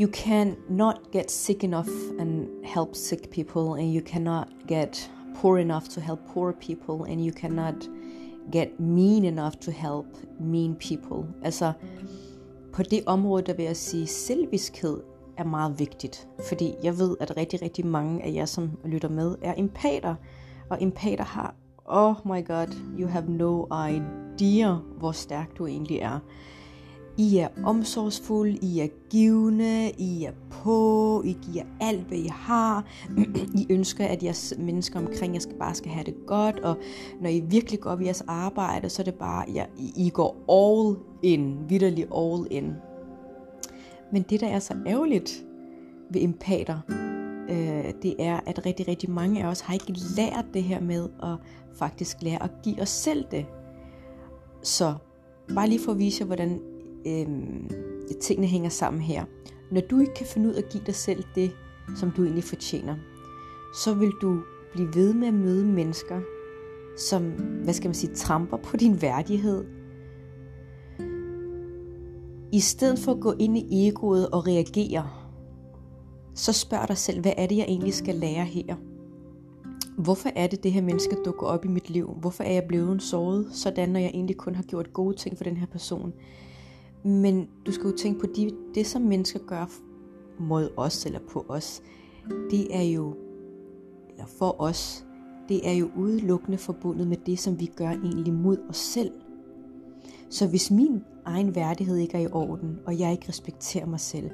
you 0.00 0.10
can 0.12 0.56
not 0.68 1.00
get 1.12 1.30
sick 1.30 1.64
enough 1.64 1.88
and 2.18 2.46
help 2.64 2.94
sick 2.94 3.30
people, 3.30 3.82
and 3.82 3.96
you 3.96 4.06
cannot 4.06 4.46
get 4.68 5.12
poor 5.36 5.58
enough 5.58 5.84
to 5.84 6.00
help 6.00 6.18
poor 6.34 6.52
people, 6.52 7.12
and 7.12 7.26
you 7.26 7.32
cannot 7.32 7.88
get 8.52 8.80
mean 8.80 9.24
enough 9.24 9.52
to 9.52 9.70
help 9.70 10.06
mean 10.40 10.74
people. 10.74 11.34
Altså, 11.42 11.72
på 12.72 12.82
det 12.82 13.02
område, 13.06 13.42
der 13.46 13.54
vil 13.54 13.64
jeg 13.64 13.76
sige, 13.76 14.06
selviskhed 14.06 15.00
er 15.36 15.44
meget 15.44 15.78
vigtigt, 15.78 16.28
fordi 16.48 16.74
jeg 16.82 16.98
ved, 16.98 17.16
at 17.20 17.36
rigtig, 17.36 17.62
rigtig 17.62 17.86
mange 17.86 18.22
af 18.22 18.32
jer, 18.34 18.44
som 18.44 18.70
lytter 18.84 19.08
med, 19.08 19.34
er 19.42 19.54
empater, 19.56 20.14
og 20.70 20.82
empater 20.82 21.24
har, 21.24 21.54
oh 21.84 22.14
my 22.24 22.46
god, 22.46 22.76
you 22.98 23.08
have 23.08 23.24
no 23.28 23.66
idea, 23.88 24.74
hvor 24.98 25.12
stærk 25.12 25.58
du 25.58 25.66
egentlig 25.66 25.98
er. 25.98 26.18
I 27.18 27.38
er 27.38 27.48
omsorgsfulde, 27.64 28.58
I 28.62 28.80
er 28.80 28.88
givende, 29.10 29.90
I 29.98 30.24
er 30.24 30.32
på, 30.50 31.22
I 31.24 31.36
giver 31.42 31.64
alt, 31.80 32.06
hvad 32.06 32.18
I 32.18 32.26
har. 32.32 32.84
I 33.60 33.66
ønsker, 33.70 34.06
at 34.06 34.22
jeres 34.22 34.54
mennesker 34.58 34.98
omkring 34.98 35.34
jer 35.34 35.40
skal 35.40 35.56
bare 35.58 35.74
skal 35.74 35.90
have 35.90 36.04
det 36.04 36.14
godt, 36.26 36.58
og 36.58 36.76
når 37.20 37.28
I 37.28 37.40
virkelig 37.40 37.80
går 37.80 37.90
op 37.90 38.00
i 38.00 38.04
jeres 38.04 38.24
arbejde, 38.26 38.88
så 38.88 39.02
er 39.02 39.04
det 39.04 39.14
bare, 39.14 39.44
ja, 39.54 39.64
I 39.96 40.10
går 40.10 40.36
all 40.48 40.96
in, 41.22 41.58
vidderlig 41.68 42.06
all 42.16 42.46
in. 42.50 42.72
Men 44.12 44.22
det, 44.22 44.40
der 44.40 44.48
er 44.48 44.58
så 44.58 44.74
ærgerligt 44.86 45.44
ved 46.10 46.22
empater, 46.22 47.05
øh, 47.50 47.92
det 48.02 48.14
er, 48.18 48.40
at 48.46 48.66
rigtig, 48.66 48.88
rigtig 48.88 49.10
mange 49.10 49.44
af 49.44 49.48
os 49.48 49.60
har 49.60 49.74
ikke 49.74 49.94
lært 50.16 50.44
det 50.54 50.62
her 50.62 50.80
med 50.80 51.08
at 51.22 51.36
faktisk 51.78 52.16
lære 52.22 52.42
at 52.42 52.50
give 52.64 52.82
os 52.82 52.88
selv 52.88 53.24
det. 53.30 53.46
Så 54.62 54.94
bare 55.54 55.68
lige 55.68 55.80
for 55.84 55.92
at 55.92 55.98
vise 55.98 56.20
jer, 56.20 56.26
hvordan 56.26 56.60
øh, 57.06 57.26
tingene 58.20 58.46
hænger 58.46 58.68
sammen 58.68 59.02
her. 59.02 59.24
Når 59.70 59.80
du 59.80 60.00
ikke 60.00 60.14
kan 60.14 60.26
finde 60.26 60.48
ud 60.48 60.54
af 60.54 60.58
at 60.58 60.68
give 60.68 60.82
dig 60.86 60.94
selv 60.94 61.24
det, 61.34 61.50
som 61.96 62.10
du 62.10 62.22
egentlig 62.22 62.44
fortjener, 62.44 62.96
så 63.74 63.94
vil 63.94 64.10
du 64.22 64.40
blive 64.72 64.94
ved 64.94 65.14
med 65.14 65.28
at 65.28 65.34
møde 65.34 65.66
mennesker, 65.66 66.20
som, 66.98 67.22
hvad 67.64 67.74
skal 67.74 67.88
man 67.88 67.94
sige, 67.94 68.14
tramper 68.14 68.56
på 68.56 68.76
din 68.76 69.02
værdighed. 69.02 69.64
I 72.52 72.60
stedet 72.60 72.98
for 72.98 73.12
at 73.12 73.20
gå 73.20 73.34
ind 73.38 73.58
i 73.58 73.88
egoet 73.88 74.28
og 74.28 74.46
reagere, 74.46 75.10
så 76.36 76.52
spørg 76.52 76.88
dig 76.88 76.98
selv, 76.98 77.20
hvad 77.20 77.32
er 77.36 77.46
det, 77.46 77.56
jeg 77.56 77.64
egentlig 77.68 77.94
skal 77.94 78.14
lære 78.14 78.44
her? 78.44 78.76
hvorfor 79.96 80.30
er 80.36 80.46
det, 80.46 80.62
det 80.62 80.72
her 80.72 80.82
menneske 80.82 81.16
dukker 81.24 81.46
op 81.46 81.64
i 81.64 81.68
mit 81.68 81.90
liv? 81.90 82.16
Hvorfor 82.20 82.44
er 82.44 82.52
jeg 82.52 82.64
blevet 82.64 83.02
såret 83.02 83.48
sådan, 83.52 83.88
når 83.88 84.00
jeg 84.00 84.10
egentlig 84.14 84.36
kun 84.36 84.54
har 84.54 84.62
gjort 84.62 84.92
gode 84.92 85.16
ting 85.16 85.36
for 85.36 85.44
den 85.44 85.56
her 85.56 85.66
person? 85.66 86.12
Men 87.04 87.48
du 87.66 87.72
skal 87.72 87.86
jo 87.90 87.96
tænke 87.96 88.20
på, 88.20 88.26
de, 88.36 88.50
det 88.74 88.86
som 88.86 89.02
mennesker 89.02 89.38
gør 89.46 89.70
mod 90.38 90.70
os 90.76 91.06
eller 91.06 91.20
på 91.30 91.46
os, 91.48 91.82
det 92.50 92.76
er 92.76 92.82
jo, 92.82 93.14
eller 94.10 94.26
for 94.26 94.60
os, 94.60 95.04
det 95.48 95.68
er 95.68 95.72
jo 95.72 95.90
udelukkende 95.96 96.58
forbundet 96.58 97.06
med 97.06 97.16
det, 97.16 97.38
som 97.38 97.60
vi 97.60 97.66
gør 97.66 97.90
egentlig 97.90 98.34
mod 98.34 98.58
os 98.68 98.76
selv. 98.76 99.12
Så 100.30 100.48
hvis 100.48 100.70
min 100.70 101.02
egen 101.24 101.54
værdighed 101.54 101.96
ikke 101.96 102.14
er 102.18 102.22
i 102.22 102.28
orden, 102.32 102.78
og 102.86 102.98
jeg 102.98 103.12
ikke 103.12 103.28
respekterer 103.28 103.86
mig 103.86 104.00
selv, 104.00 104.30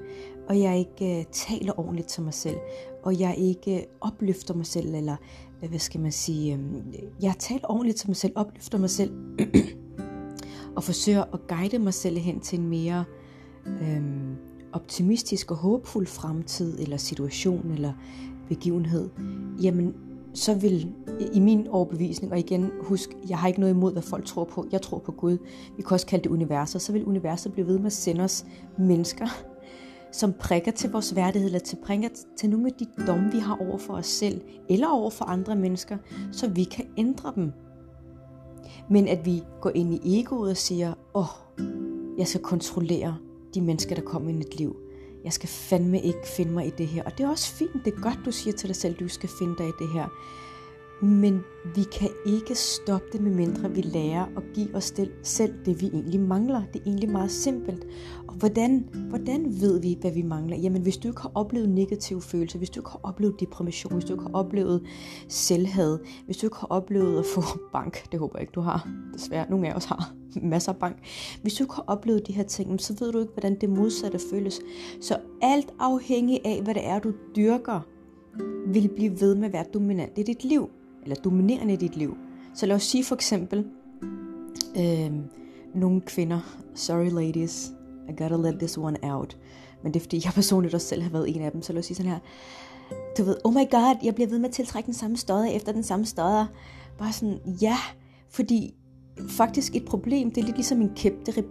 og 0.49 0.61
jeg 0.61 0.79
ikke 0.79 1.19
øh, 1.19 1.25
taler 1.33 1.81
ordentligt 1.81 2.09
til 2.09 2.23
mig 2.23 2.35
selv, 2.35 2.57
og 3.03 3.21
jeg 3.21 3.35
ikke 3.39 3.87
opløfter 4.01 4.55
mig 4.55 4.67
selv, 4.67 4.95
eller 4.95 5.17
øh, 5.63 5.69
hvad 5.69 5.79
skal 5.79 6.01
man 6.01 6.13
sige, 6.13 6.55
øhm, 6.55 6.83
jeg 7.23 7.35
taler 7.39 7.71
ordentligt 7.71 7.99
til 7.99 8.09
mig 8.09 8.17
selv, 8.17 8.33
opløfter 8.37 8.79
mig 8.79 8.91
selv, 8.91 9.13
og 10.77 10.85
forsøger 10.85 11.25
at 11.33 11.47
guide 11.49 11.79
mig 11.79 11.95
selv 11.95 12.19
hen 12.19 12.41
til 12.41 12.59
en 12.59 12.69
mere 12.69 13.05
øhm, 13.67 14.37
optimistisk 14.73 15.51
og 15.51 15.57
håbfuld 15.57 16.07
fremtid, 16.07 16.79
eller 16.79 16.97
situation, 16.97 17.71
eller 17.71 17.93
begivenhed, 18.49 19.09
jamen 19.63 19.95
så 20.35 20.55
vil 20.55 20.93
i 21.33 21.41
min 21.41 21.69
overbevisning, 21.69 22.33
og 22.33 22.39
igen 22.39 22.71
husk, 22.81 23.11
jeg 23.29 23.39
har 23.39 23.49
ikke 23.49 23.61
noget 23.61 23.75
imod, 23.75 23.93
hvad 23.93 24.03
folk 24.03 24.25
tror 24.25 24.45
på. 24.45 24.67
Jeg 24.73 24.83
tror 24.83 24.99
på 24.99 25.13
Gud. 25.13 25.39
Vi 25.77 25.83
kan 25.83 25.91
også 25.91 26.07
kalde 26.07 26.25
det 26.25 26.31
universet. 26.31 26.83
Så 26.83 26.93
vil 26.93 27.05
universet 27.05 27.53
blive 27.53 27.67
ved 27.67 27.79
med 27.79 27.87
at 27.87 27.93
sende 27.93 28.25
os 28.25 28.47
mennesker, 28.79 29.27
som 30.13 30.33
prikker 30.33 30.73
til 30.73 30.93
vores 30.93 31.17
værdighed, 31.17 31.47
eller 31.47 31.59
til 31.59 31.77
prikker 31.85 32.09
til 32.37 32.51
nogle 32.51 32.67
af 32.67 32.73
de 32.73 32.87
domme, 33.07 33.33
vi 33.33 33.39
har 33.39 33.57
over 33.61 33.79
for 33.79 33.95
os 33.95 34.07
selv, 34.07 34.41
eller 34.69 34.89
over 34.89 35.11
for 35.11 35.25
andre 35.25 35.57
mennesker, 35.57 35.99
så 36.33 36.49
vi 36.49 36.65
kan 36.65 36.85
ændre 36.97 37.33
dem. 37.37 37.53
Men 38.91 39.09
at 39.09 39.27
vi 39.27 39.43
går 39.61 39.71
ind 39.75 39.95
i 39.95 40.21
egoet 40.21 40.51
og 40.51 40.57
siger, 40.57 40.95
åh, 41.15 41.23
oh, 41.23 41.29
jeg 42.19 42.27
skal 42.27 42.41
kontrollere 42.41 43.17
de 43.55 43.61
mennesker, 43.61 43.95
der 43.95 44.03
kommer 44.03 44.31
i 44.31 44.33
mit 44.35 44.59
liv 44.59 44.77
jeg 45.25 45.33
skal 45.33 45.49
fandme 45.49 46.01
ikke 46.01 46.29
finde 46.37 46.53
mig 46.53 46.67
i 46.67 46.71
det 46.71 46.87
her. 46.87 47.03
Og 47.03 47.19
det 47.19 47.25
er 47.25 47.31
også 47.31 47.53
fint, 47.55 47.85
det 47.85 47.95
er 47.95 48.01
godt, 48.01 48.19
du 48.25 48.31
siger 48.31 48.57
til 48.57 48.69
dig 48.69 48.77
selv, 48.77 48.95
du 48.95 49.09
skal 49.09 49.29
finde 49.39 49.57
dig 49.59 49.69
i 49.69 49.73
det 49.79 49.89
her. 49.89 50.09
Men 51.03 51.45
vi 51.75 51.83
kan 51.83 52.09
ikke 52.27 52.55
stoppe 52.55 53.07
det, 53.13 53.21
medmindre 53.21 53.71
vi 53.71 53.81
lærer 53.81 54.27
at 54.37 54.43
give 54.55 54.75
os 54.75 54.95
selv 55.23 55.55
det, 55.65 55.81
vi 55.81 55.87
egentlig 55.87 56.21
mangler. 56.21 56.63
Det 56.73 56.81
er 56.81 56.85
egentlig 56.87 57.11
meget 57.11 57.31
simpelt. 57.31 57.87
Og 58.29 58.35
hvordan, 58.35 58.89
hvordan 59.09 59.61
ved 59.61 59.81
vi, 59.81 59.99
hvad 60.01 60.11
vi 60.11 60.23
mangler? 60.23 60.57
Jamen, 60.57 60.83
hvis 60.83 60.97
du 60.97 61.09
ikke 61.09 61.21
har 61.21 61.33
oplevet 61.35 61.69
negative 61.69 62.23
følelser, 62.23 62.59
hvis 62.59 62.71
du 62.71 62.81
ikke 62.81 62.91
har 62.91 63.01
oplevet 63.03 63.41
depression, 63.41 63.93
hvis 63.93 64.05
du 64.05 64.13
ikke 64.13 64.23
har 64.23 64.31
oplevet 64.35 64.83
selvhed, 65.29 65.99
hvis 66.25 66.37
du 66.37 66.47
ikke 66.47 66.57
har 66.57 66.67
oplevet 66.67 67.19
at 67.19 67.27
få 67.35 67.43
bank, 67.73 68.13
det 68.13 68.21
håber 68.21 68.39
jeg 68.39 68.43
ikke, 68.43 68.53
du 68.55 68.61
har, 68.61 68.89
desværre, 69.15 69.51
nogle 69.51 69.69
af 69.69 69.75
os 69.75 69.85
har 69.85 70.15
masser 70.43 70.73
af 70.73 70.79
bank. 70.79 70.97
Hvis 71.43 71.55
du 71.55 71.65
ikke 71.65 71.75
har 71.75 71.85
oplevet 71.87 72.27
de 72.27 72.33
her 72.33 72.45
ting, 72.45 72.81
så 72.81 72.97
ved 73.01 73.13
du 73.13 73.21
ikke, 73.21 73.33
hvordan 73.33 73.61
det 73.61 73.71
modsatte 73.71 74.19
føles. 74.31 74.61
Så 75.01 75.19
alt 75.43 75.73
afhængig 75.79 76.41
af, 76.45 76.63
hvad 76.63 76.75
det 76.75 76.87
er, 76.87 76.99
du 76.99 77.13
dyrker, 77.37 77.81
vil 78.67 78.89
blive 78.97 79.21
ved 79.21 79.35
med 79.35 79.47
at 79.47 79.53
være 79.53 79.65
dominant 79.75 80.19
i 80.19 80.23
dit 80.23 80.45
liv 80.45 80.71
eller 81.03 81.17
dominerende 81.17 81.73
i 81.73 81.77
dit 81.77 81.97
liv. 81.97 82.17
Så 82.55 82.67
lad 82.67 82.77
os 82.77 82.83
sige 82.83 83.05
for 83.05 83.15
eksempel, 83.15 83.67
øh, 84.77 85.13
nogle 85.75 86.01
kvinder, 86.01 86.41
sorry 86.75 87.11
ladies, 87.11 87.73
I 88.09 88.23
gotta 88.23 88.37
let 88.37 88.59
this 88.59 88.79
one 88.79 88.99
out. 89.03 89.37
Men 89.83 89.95
det 89.95 90.01
er 90.01 90.05
fordi, 90.05 90.21
jeg 90.25 90.33
personligt 90.33 90.75
også 90.75 90.87
selv 90.87 91.03
har 91.03 91.11
været 91.11 91.37
en 91.37 91.43
af 91.43 91.53
dem. 91.53 91.63
Så 91.63 91.73
lad 91.73 91.79
os 91.79 91.87
sige 91.87 91.97
sådan 91.97 92.13
her, 92.13 92.19
du 93.19 93.23
ved, 93.25 93.37
oh 93.45 93.55
my 93.55 93.71
god, 93.71 93.97
jeg 94.05 94.15
bliver 94.15 94.29
ved 94.29 94.39
med 94.39 94.49
at 94.49 94.55
tiltrække 94.55 94.87
den 94.87 94.95
samme 94.95 95.17
stodder 95.17 95.45
efter 95.45 95.73
den 95.73 95.83
samme 95.83 96.07
stodder. 96.07 96.47
Bare 96.99 97.13
sådan, 97.13 97.39
ja, 97.63 97.77
fordi 98.31 98.75
faktisk 99.29 99.77
et 99.77 99.85
problem, 99.85 100.31
det 100.31 100.41
er 100.41 100.45
lidt 100.45 100.57
ligesom 100.57 100.83
en 100.83 100.93
kæp, 100.97 101.13
det 101.27 101.45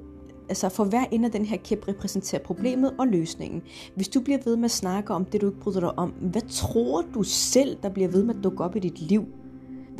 altså 0.50 0.70
for 0.70 0.84
hver 0.84 1.06
ende 1.12 1.26
af 1.26 1.32
den 1.32 1.46
her 1.46 1.58
kæp 1.58 1.88
repræsenterer 1.88 2.42
problemet 2.44 2.94
og 3.00 3.08
løsningen. 3.08 3.62
Hvis 3.96 4.08
du 4.08 4.22
bliver 4.22 4.40
ved 4.46 4.56
med 4.56 4.66
at 4.66 4.72
snakke 4.72 5.14
om 5.14 5.26
det, 5.26 5.42
du 5.42 5.48
ikke 5.48 5.60
bryder 5.60 5.80
dig 5.80 6.00
om, 6.00 6.10
hvad 6.10 6.42
tror 6.50 7.04
du 7.14 7.24
selv, 7.24 7.78
der 7.84 7.90
bliver 7.90 8.10
ved 8.10 8.24
med 8.24 8.36
at 8.36 8.44
dukke 8.44 8.64
op 8.64 8.76
i 8.76 8.80
dit 8.80 9.00
liv? 9.00 9.26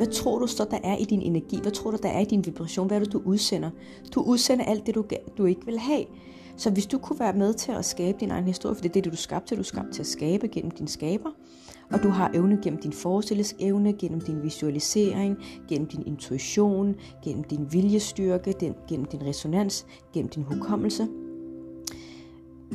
Hvad 0.02 0.12
tror 0.12 0.38
du 0.38 0.46
så, 0.46 0.66
der 0.70 0.78
er 0.84 0.96
i 0.96 1.04
din 1.04 1.22
energi? 1.22 1.58
Hvad 1.62 1.72
tror 1.72 1.90
du, 1.90 1.98
der 2.02 2.08
er 2.08 2.20
i 2.20 2.24
din 2.24 2.46
vibration? 2.46 2.86
Hvad 2.86 2.96
er 2.96 3.04
det, 3.04 3.12
du 3.12 3.22
udsender? 3.24 3.70
Du 4.14 4.22
udsender 4.22 4.64
alt 4.64 4.86
det, 4.86 4.94
du, 4.94 5.04
du 5.38 5.44
ikke 5.44 5.66
vil 5.66 5.78
have. 5.78 6.04
Så 6.56 6.70
hvis 6.70 6.86
du 6.86 6.98
kunne 6.98 7.20
være 7.20 7.32
med 7.32 7.54
til 7.54 7.72
at 7.72 7.84
skabe 7.84 8.18
din 8.20 8.30
egen 8.30 8.44
historie, 8.44 8.74
for 8.74 8.82
det 8.82 8.88
er 8.88 8.92
det, 8.92 9.04
du 9.04 9.10
er 9.10 9.16
skabt 9.16 9.46
til, 9.46 9.56
du 9.56 9.60
er 9.60 9.64
skabt 9.64 9.92
til 9.92 10.00
at 10.00 10.06
skabe 10.06 10.48
gennem 10.48 10.70
din 10.70 10.88
skaber, 10.88 11.30
og 11.92 12.02
du 12.02 12.08
har 12.08 12.30
evne 12.34 12.58
gennem 12.62 12.80
din 12.80 12.92
forestillingsevne, 12.92 13.92
gennem 13.92 14.20
din 14.20 14.42
visualisering, 14.42 15.36
gennem 15.68 15.88
din 15.88 16.02
intuition, 16.06 16.94
gennem 17.24 17.44
din 17.44 17.66
viljestyrke, 17.72 18.54
gennem 18.88 19.04
din 19.04 19.26
resonans, 19.26 19.86
gennem 20.12 20.30
din 20.30 20.42
hukommelse, 20.42 21.08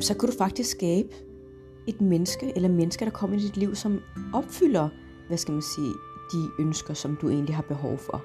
så 0.00 0.14
kan 0.14 0.28
du 0.28 0.34
faktisk 0.38 0.70
skabe 0.70 1.08
et 1.86 2.00
menneske 2.00 2.52
eller 2.56 2.68
mennesker, 2.68 3.06
der 3.06 3.12
kommer 3.12 3.36
i 3.36 3.40
dit 3.40 3.56
liv, 3.56 3.74
som 3.74 4.00
opfylder, 4.34 4.88
hvad 5.28 5.38
skal 5.38 5.52
man 5.52 5.62
sige, 5.62 5.92
de 6.32 6.62
ønsker, 6.62 6.94
som 6.94 7.18
du 7.20 7.28
egentlig 7.28 7.54
har 7.54 7.62
behov 7.62 7.98
for. 7.98 8.24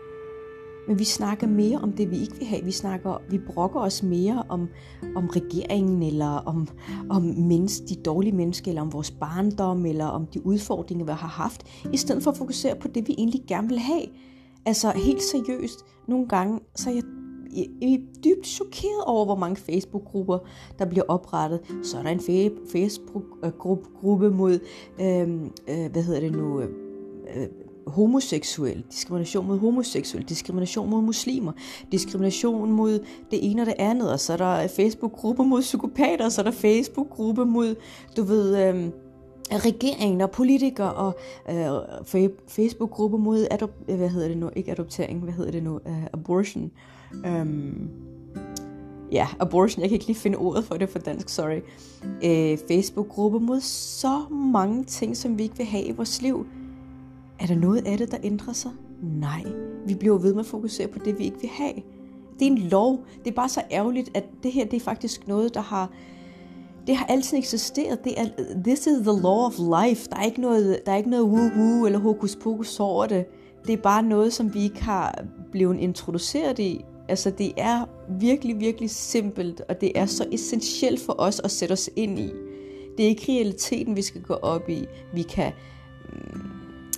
Men 0.87 0.99
vi 0.99 1.03
snakker 1.03 1.47
mere 1.47 1.77
om 1.77 1.91
det, 1.91 2.11
vi 2.11 2.21
ikke 2.21 2.35
vil 2.35 2.47
have. 2.47 2.63
Vi 2.63 2.71
snakker, 2.71 3.21
vi 3.29 3.37
brokker 3.37 3.79
os 3.79 4.03
mere 4.03 4.43
om, 4.49 4.67
om 5.15 5.27
regeringen, 5.27 6.03
eller 6.03 6.27
om, 6.27 6.67
om 7.09 7.21
menneske, 7.21 7.85
de 7.85 7.95
dårlige 7.95 8.35
mennesker, 8.35 8.71
eller 8.71 8.81
om 8.81 8.93
vores 8.93 9.11
barndom, 9.11 9.85
eller 9.85 10.05
om 10.05 10.25
de 10.25 10.45
udfordringer, 10.45 11.05
vi 11.05 11.11
har 11.11 11.27
haft, 11.27 11.63
i 11.93 11.97
stedet 11.97 12.23
for 12.23 12.31
at 12.31 12.37
fokusere 12.37 12.75
på 12.75 12.87
det, 12.87 13.07
vi 13.07 13.15
egentlig 13.17 13.43
gerne 13.47 13.69
vil 13.69 13.79
have. 13.79 14.05
Altså 14.65 14.91
helt 14.95 15.23
seriøst, 15.23 15.85
nogle 16.07 16.27
gange, 16.27 16.59
så 16.75 16.89
er 16.89 16.93
jeg 16.93 17.03
jeg 17.55 17.93
er 17.93 17.97
dybt 18.23 18.47
chokeret 18.47 19.03
over, 19.05 19.25
hvor 19.25 19.35
mange 19.35 19.55
Facebook-grupper, 19.55 20.39
der 20.79 20.85
bliver 20.85 21.03
oprettet. 21.07 21.59
Så 21.83 21.97
er 21.97 22.03
der 22.03 22.09
en 22.09 22.19
Facebook-gruppe 22.71 24.31
mod, 24.31 24.59
øh, 25.01 25.29
øh, 25.69 25.91
hvad 25.91 26.03
hedder 26.03 26.19
det 26.19 26.31
nu, 26.31 26.61
øh, 26.61 26.69
øh 27.35 27.47
homoseksuel, 27.87 28.83
diskrimination 28.91 29.47
mod 29.47 29.59
homoseksuel, 29.59 30.23
diskrimination 30.29 30.89
mod 30.89 31.01
muslimer, 31.01 31.51
diskrimination 31.91 32.71
mod 32.71 32.99
det 33.31 33.51
ene 33.51 33.61
og 33.61 33.65
det 33.65 33.75
andet, 33.79 34.11
og 34.11 34.19
så 34.19 34.33
er 34.33 34.37
der 34.37 34.67
Facebook-gruppe 34.67 35.43
mod 35.43 35.61
psykopater, 35.61 36.25
og 36.25 36.31
så 36.31 36.41
er 36.41 36.43
der 36.43 36.51
Facebook-gruppe 36.51 37.45
mod, 37.45 37.75
du 38.17 38.23
ved, 38.23 38.67
øh, 38.67 38.89
regeringen 39.51 40.21
og 40.21 40.31
politikere 40.31 40.93
og 40.93 41.17
øh, 41.49 42.29
Facebook-gruppe 42.47 43.17
mod 43.17 43.47
adop- 43.51 43.91
øh, 43.91 43.97
hvad 43.97 44.09
hedder 44.09 44.27
det 44.27 44.37
nu, 44.37 44.49
ikke 44.55 44.71
adoptering, 44.71 45.19
hvad 45.23 45.33
hedder 45.33 45.51
det 45.51 45.63
nu, 45.63 45.75
uh, 45.75 46.03
abortion. 46.13 46.71
Um, 47.25 47.89
ja, 49.11 49.27
abortion, 49.39 49.81
jeg 49.81 49.89
kan 49.89 49.95
ikke 49.95 50.07
lige 50.07 50.17
finde 50.17 50.37
ordet 50.37 50.65
for 50.65 50.75
det 50.75 50.89
på 50.89 50.97
dansk, 50.97 51.29
sorry. 51.29 51.61
Øh, 52.23 52.57
Facebook-gruppe 52.67 53.39
mod 53.39 53.59
så 53.61 54.21
mange 54.31 54.83
ting, 54.83 55.17
som 55.17 55.37
vi 55.37 55.43
ikke 55.43 55.57
vil 55.57 55.65
have 55.65 55.83
i 55.83 55.91
vores 55.91 56.21
liv. 56.21 56.45
Er 57.39 57.45
der 57.45 57.55
noget 57.55 57.87
af 57.87 57.97
det, 57.97 58.11
der 58.11 58.17
ændrer 58.23 58.53
sig? 58.53 58.71
Nej. 59.01 59.43
Vi 59.87 59.95
bliver 59.95 60.17
ved 60.17 60.33
med 60.33 60.39
at 60.39 60.45
fokusere 60.45 60.87
på 60.87 60.99
det, 60.99 61.19
vi 61.19 61.23
ikke 61.23 61.41
vil 61.41 61.49
have. 61.49 61.73
Det 62.39 62.47
er 62.47 62.51
en 62.51 62.57
lov. 62.57 63.05
Det 63.23 63.31
er 63.31 63.35
bare 63.35 63.49
så 63.49 63.61
ærgerligt, 63.71 64.17
at 64.17 64.23
det 64.43 64.51
her 64.51 64.65
det 64.65 64.77
er 64.77 64.83
faktisk 64.83 65.27
noget, 65.27 65.53
der 65.53 65.61
har 65.61 65.91
det 66.87 66.95
har 66.95 67.05
altid 67.05 67.37
eksisteret. 67.37 68.03
Det 68.03 68.19
er, 68.19 68.25
this 68.63 68.79
is 68.79 68.97
the 68.97 69.21
law 69.21 69.45
of 69.45 69.57
life. 69.57 70.09
Der 70.09 70.17
er 70.17 70.23
ikke 70.23 70.41
noget, 70.41 70.79
der 70.85 70.91
er 70.91 70.95
ikke 70.95 71.09
noget 71.09 71.25
woo-woo 71.25 71.85
eller 71.85 71.99
hokus 71.99 72.35
pokus 72.35 72.79
over 72.79 73.05
det. 73.05 73.25
Det 73.67 73.73
er 73.73 73.81
bare 73.81 74.03
noget, 74.03 74.33
som 74.33 74.53
vi 74.53 74.63
ikke 74.63 74.83
har 74.83 75.25
blevet 75.51 75.79
introduceret 75.79 76.59
i. 76.59 76.85
Altså, 77.09 77.29
det 77.29 77.51
er 77.57 77.85
virkelig, 78.19 78.59
virkelig 78.59 78.89
simpelt, 78.89 79.61
og 79.69 79.81
det 79.81 79.91
er 79.95 80.05
så 80.05 80.25
essentielt 80.31 80.99
for 80.99 81.15
os 81.17 81.39
at 81.39 81.51
sætte 81.51 81.73
os 81.73 81.89
ind 81.95 82.19
i. 82.19 82.29
Det 82.97 83.05
er 83.05 83.09
ikke 83.09 83.31
realiteten, 83.31 83.95
vi 83.95 84.01
skal 84.01 84.21
gå 84.21 84.33
op 84.33 84.69
i. 84.69 84.85
Vi 85.13 85.21
kan 85.21 85.51
mm, 86.09 86.41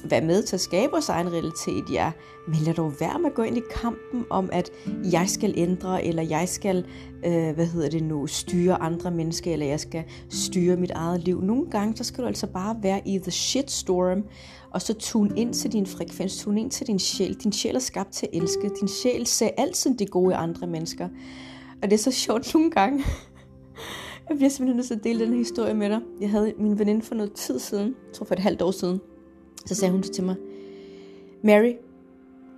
være 0.09 0.21
med 0.21 0.43
til 0.43 0.55
at 0.55 0.61
skabe 0.61 0.91
vores 0.91 1.09
egen 1.09 1.31
realitet, 1.31 1.83
ja, 1.91 2.11
men 2.47 2.57
lad 2.59 2.73
dog 2.73 2.93
være 2.99 3.19
med 3.19 3.29
at 3.29 3.35
gå 3.35 3.41
ind 3.41 3.57
i 3.57 3.61
kampen 3.81 4.25
om, 4.29 4.49
at 4.53 4.71
jeg 5.11 5.29
skal 5.29 5.53
ændre, 5.57 6.05
eller 6.05 6.23
jeg 6.23 6.49
skal, 6.49 6.85
øh, 7.25 7.55
hvad 7.55 7.65
hedder 7.65 7.89
det 7.89 8.03
nu, 8.03 8.27
styre 8.27 8.81
andre 8.81 9.11
mennesker, 9.11 9.53
eller 9.53 9.65
jeg 9.65 9.79
skal 9.79 10.03
styre 10.29 10.75
mit 10.75 10.91
eget 10.91 11.21
liv. 11.21 11.41
Nogle 11.41 11.69
gange, 11.69 11.97
så 11.97 12.03
skal 12.03 12.23
du 12.23 12.27
altså 12.27 12.47
bare 12.47 12.77
være 12.81 13.01
i 13.05 13.19
the 13.19 13.31
shitstorm, 13.31 14.23
og 14.71 14.81
så 14.81 14.93
tune 14.93 15.31
ind 15.37 15.53
til 15.53 15.71
din 15.71 15.85
frekvens, 15.85 16.37
tune 16.37 16.61
ind 16.61 16.71
til 16.71 16.87
din 16.87 16.99
sjæl. 16.99 17.33
Din 17.33 17.51
sjæl 17.51 17.75
er 17.75 17.79
skabt 17.79 18.11
til 18.11 18.27
at 18.33 18.41
elske. 18.41 18.71
Din 18.79 18.87
sjæl 18.87 19.25
ser 19.25 19.49
altid 19.57 19.97
det 19.97 20.09
gode 20.11 20.31
i 20.31 20.35
andre 20.35 20.67
mennesker. 20.67 21.09
Og 21.83 21.89
det 21.89 21.93
er 21.93 21.97
så 21.97 22.11
sjovt 22.11 22.53
nogle 22.53 22.71
gange. 22.71 23.03
Jeg 24.29 24.37
bliver 24.37 24.49
simpelthen 24.49 24.75
nødt 24.75 24.87
til 24.87 24.95
at 24.95 25.03
dele 25.03 25.19
den 25.19 25.29
her 25.29 25.37
historie 25.37 25.73
med 25.73 25.89
dig. 25.89 25.99
Jeg 26.21 26.29
havde 26.29 26.53
min 26.59 26.79
veninde 26.79 27.01
for 27.01 27.15
noget 27.15 27.33
tid 27.33 27.59
siden, 27.59 27.87
jeg 27.87 28.13
tror 28.13 28.25
for 28.25 28.33
et 28.33 28.39
halvt 28.39 28.61
år 28.61 28.71
siden, 28.71 28.99
så 29.65 29.75
sagde 29.75 29.91
hun 29.91 30.01
til 30.01 30.23
mig, 30.23 30.35
Mary, 31.43 31.73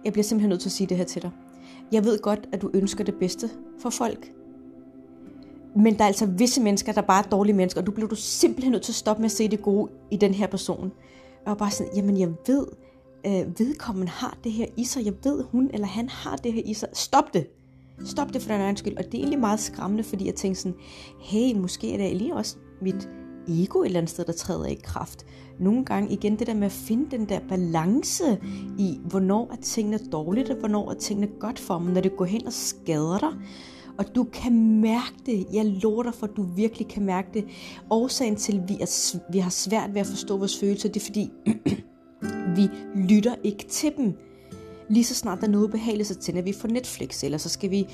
jeg 0.05 0.13
bliver 0.13 0.23
simpelthen 0.23 0.49
nødt 0.49 0.61
til 0.61 0.69
at 0.69 0.73
sige 0.73 0.87
det 0.87 0.97
her 0.97 1.03
til 1.03 1.21
dig. 1.21 1.31
Jeg 1.91 2.05
ved 2.05 2.19
godt, 2.19 2.49
at 2.51 2.61
du 2.61 2.71
ønsker 2.73 3.03
det 3.03 3.15
bedste 3.15 3.49
for 3.79 3.89
folk. 3.89 4.31
Men 5.75 5.93
der 5.93 6.03
er 6.03 6.07
altså 6.07 6.25
visse 6.25 6.61
mennesker, 6.61 6.91
der 6.91 7.01
bare 7.01 7.23
er 7.25 7.29
dårlige 7.29 7.55
mennesker, 7.55 7.81
og 7.81 7.87
du 7.87 7.91
bliver 7.91 8.07
du 8.07 8.15
simpelthen 8.15 8.71
nødt 8.71 8.83
til 8.83 8.91
at 8.91 8.95
stoppe 8.95 9.21
med 9.21 9.25
at 9.25 9.31
se 9.31 9.47
det 9.47 9.61
gode 9.61 9.91
i 10.11 10.17
den 10.17 10.33
her 10.33 10.47
person. 10.47 10.91
Og 11.45 11.49
jeg 11.49 11.57
bare 11.57 11.71
sådan, 11.71 11.95
jamen 11.95 12.19
jeg 12.19 12.29
ved, 12.47 12.67
øh, 13.25 13.59
vedkommende 13.59 14.11
har 14.11 14.37
det 14.43 14.51
her 14.51 14.65
i 14.77 14.83
sig. 14.83 15.05
Jeg 15.05 15.13
ved, 15.23 15.43
hun 15.43 15.69
eller 15.73 15.87
han 15.87 16.09
har 16.09 16.35
det 16.35 16.53
her 16.53 16.61
i 16.65 16.73
sig. 16.73 16.89
Stop 16.93 17.33
det! 17.33 17.47
Stop 18.05 18.33
det 18.33 18.41
for 18.41 18.51
den 18.51 18.61
egen 18.61 18.77
skyld. 18.77 18.97
Og 18.97 19.05
det 19.05 19.13
er 19.13 19.17
egentlig 19.17 19.39
meget 19.39 19.59
skræmmende, 19.59 20.03
fordi 20.03 20.25
jeg 20.25 20.35
tænker 20.35 20.55
sådan, 20.55 20.77
hey, 21.19 21.55
måske 21.55 21.93
er 21.93 21.97
det 21.97 22.15
lige 22.15 22.35
også 22.35 22.57
mit 22.81 23.09
ego 23.49 23.81
et 23.81 23.85
eller 23.85 23.99
andet 23.99 24.09
sted, 24.09 24.25
der 24.25 24.33
træder 24.33 24.65
i 24.65 24.77
kraft. 24.83 25.25
Nogle 25.59 25.85
gange 25.85 26.13
igen 26.13 26.39
det 26.39 26.47
der 26.47 26.53
med 26.53 26.65
at 26.65 26.71
finde 26.71 27.17
den 27.17 27.29
der 27.29 27.39
balance 27.49 28.23
i, 28.77 28.99
hvornår 29.03 29.49
er 29.51 29.55
tingene 29.61 29.99
dårligt, 30.11 30.49
og 30.49 30.57
hvornår 30.57 30.91
er 30.91 30.95
tingene 30.95 31.27
godt 31.39 31.59
for 31.59 31.79
mig, 31.79 31.93
når 31.93 32.01
det 32.01 32.17
går 32.17 32.25
hen 32.25 32.47
og 32.47 32.53
skader 32.53 33.19
dig. 33.19 33.31
Og 33.97 34.15
du 34.15 34.23
kan 34.23 34.81
mærke 34.81 35.15
det. 35.25 35.47
Jeg 35.53 35.65
lover 35.65 36.03
dig 36.03 36.13
for, 36.13 36.27
at 36.27 36.33
du 36.37 36.43
virkelig 36.43 36.87
kan 36.87 37.05
mærke 37.05 37.27
det. 37.33 37.45
Årsagen 37.89 38.35
til, 38.35 38.57
at 38.57 38.69
vi, 38.69 38.77
er, 38.81 39.17
vi 39.31 39.39
har 39.39 39.49
svært 39.49 39.93
ved 39.93 40.01
at 40.01 40.07
forstå 40.07 40.37
vores 40.37 40.59
følelser, 40.59 40.89
det 40.89 41.01
er 41.01 41.05
fordi, 41.05 41.31
vi 42.57 42.69
lytter 42.95 43.35
ikke 43.43 43.63
til 43.63 43.93
dem. 43.97 44.13
Lige 44.89 45.03
så 45.03 45.15
snart 45.15 45.41
der 45.41 45.47
er 45.47 45.51
noget 45.51 45.71
behageligt, 45.71 46.07
så 46.07 46.15
tænder 46.15 46.41
vi 46.41 46.53
for 46.53 46.67
Netflix, 46.67 47.23
eller 47.23 47.37
så 47.37 47.49
skal 47.49 47.71
vi 47.71 47.87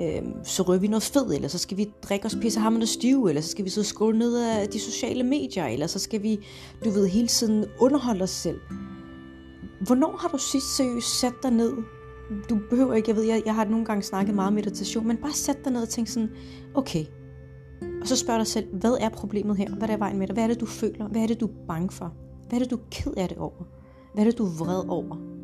øh, 0.00 0.22
så 0.44 0.62
rører 0.62 0.78
vi 0.78 0.86
noget 0.86 1.02
fed, 1.02 1.34
eller 1.34 1.48
så 1.48 1.58
skal 1.58 1.76
vi 1.76 1.90
drikke 2.08 2.26
os 2.26 2.36
pisse 2.40 2.60
hammerne 2.60 2.86
stive, 2.86 3.28
eller 3.28 3.42
så 3.42 3.48
skal 3.48 3.64
vi 3.64 3.70
så 3.70 3.82
skåle 3.82 4.18
ned 4.18 4.36
af 4.36 4.68
de 4.68 4.80
sociale 4.80 5.22
medier, 5.22 5.66
eller 5.66 5.86
så 5.86 5.98
skal 5.98 6.22
vi, 6.22 6.38
du 6.84 6.90
ved, 6.90 7.08
hele 7.08 7.28
tiden 7.28 7.64
underholde 7.80 8.22
os 8.22 8.30
selv. 8.30 8.60
Hvornår 9.80 10.16
har 10.20 10.28
du 10.28 10.38
sidst 10.38 10.76
seriøst 10.76 11.20
sat 11.20 11.34
dig 11.42 11.50
ned? 11.50 11.72
Du 12.50 12.58
behøver 12.70 12.94
ikke, 12.94 13.08
jeg 13.08 13.16
ved, 13.16 13.24
jeg, 13.24 13.42
jeg 13.46 13.54
har 13.54 13.64
nogle 13.64 13.84
gange 13.84 14.02
snakket 14.02 14.34
meget 14.34 14.48
om 14.48 14.54
meditation, 14.54 15.06
men 15.06 15.16
bare 15.16 15.32
sæt 15.32 15.64
dig 15.64 15.72
ned 15.72 15.82
og 15.82 15.88
tænk 15.88 16.08
sådan, 16.08 16.30
okay, 16.74 17.04
og 18.00 18.08
så 18.08 18.16
spørg 18.16 18.38
dig 18.38 18.46
selv, 18.46 18.66
hvad 18.72 18.96
er 19.00 19.08
problemet 19.08 19.56
her? 19.56 19.70
Hvad 19.74 19.88
er 19.88 19.96
vejen 19.96 20.18
med 20.18 20.26
dig? 20.26 20.34
Hvad 20.34 20.44
er 20.44 20.48
det, 20.48 20.60
du 20.60 20.66
føler? 20.66 21.08
Hvad 21.08 21.22
er 21.22 21.26
det, 21.26 21.40
du 21.40 21.46
er 21.46 21.66
bange 21.68 21.90
for? 21.90 22.12
Hvad 22.48 22.58
er 22.58 22.62
det, 22.62 22.70
du 22.70 22.76
er 22.76 22.88
ked 22.90 23.12
af 23.16 23.28
det 23.28 23.38
over? 23.38 23.64
Hvad 24.14 24.24
er 24.24 24.30
det, 24.30 24.38
du 24.38 24.46
er 24.46 24.64
vred 24.64 24.88
over? 24.88 25.35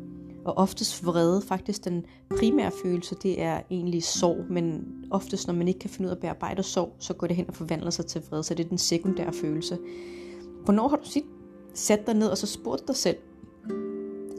Og 0.45 0.57
oftest 0.57 1.05
vrede, 1.05 1.41
faktisk 1.41 1.85
den 1.85 2.05
primære 2.37 2.71
følelse, 2.83 3.15
det 3.15 3.41
er 3.41 3.61
egentlig 3.71 4.03
sorg, 4.03 4.45
men 4.49 4.85
oftest 5.11 5.47
når 5.47 5.53
man 5.53 5.67
ikke 5.67 5.79
kan 5.79 5.89
finde 5.89 6.07
ud 6.07 6.11
af 6.11 6.15
at 6.15 6.21
bearbejde 6.21 6.63
sorg, 6.63 6.95
så 6.99 7.13
går 7.13 7.27
det 7.27 7.35
hen 7.35 7.45
og 7.47 7.55
forvandler 7.55 7.89
sig 7.89 8.05
til 8.05 8.21
vrede, 8.29 8.43
så 8.43 8.53
det 8.53 8.65
er 8.65 8.69
den 8.69 8.77
sekundære 8.77 9.33
følelse. 9.33 9.77
Hvornår 10.63 10.87
har 10.87 10.95
du 10.95 11.05
sit 11.05 11.23
sat 11.73 12.07
dig 12.07 12.15
ned 12.15 12.27
og 12.27 12.37
så 12.37 12.47
spurgt 12.47 12.87
dig 12.87 12.95
selv, 12.95 13.17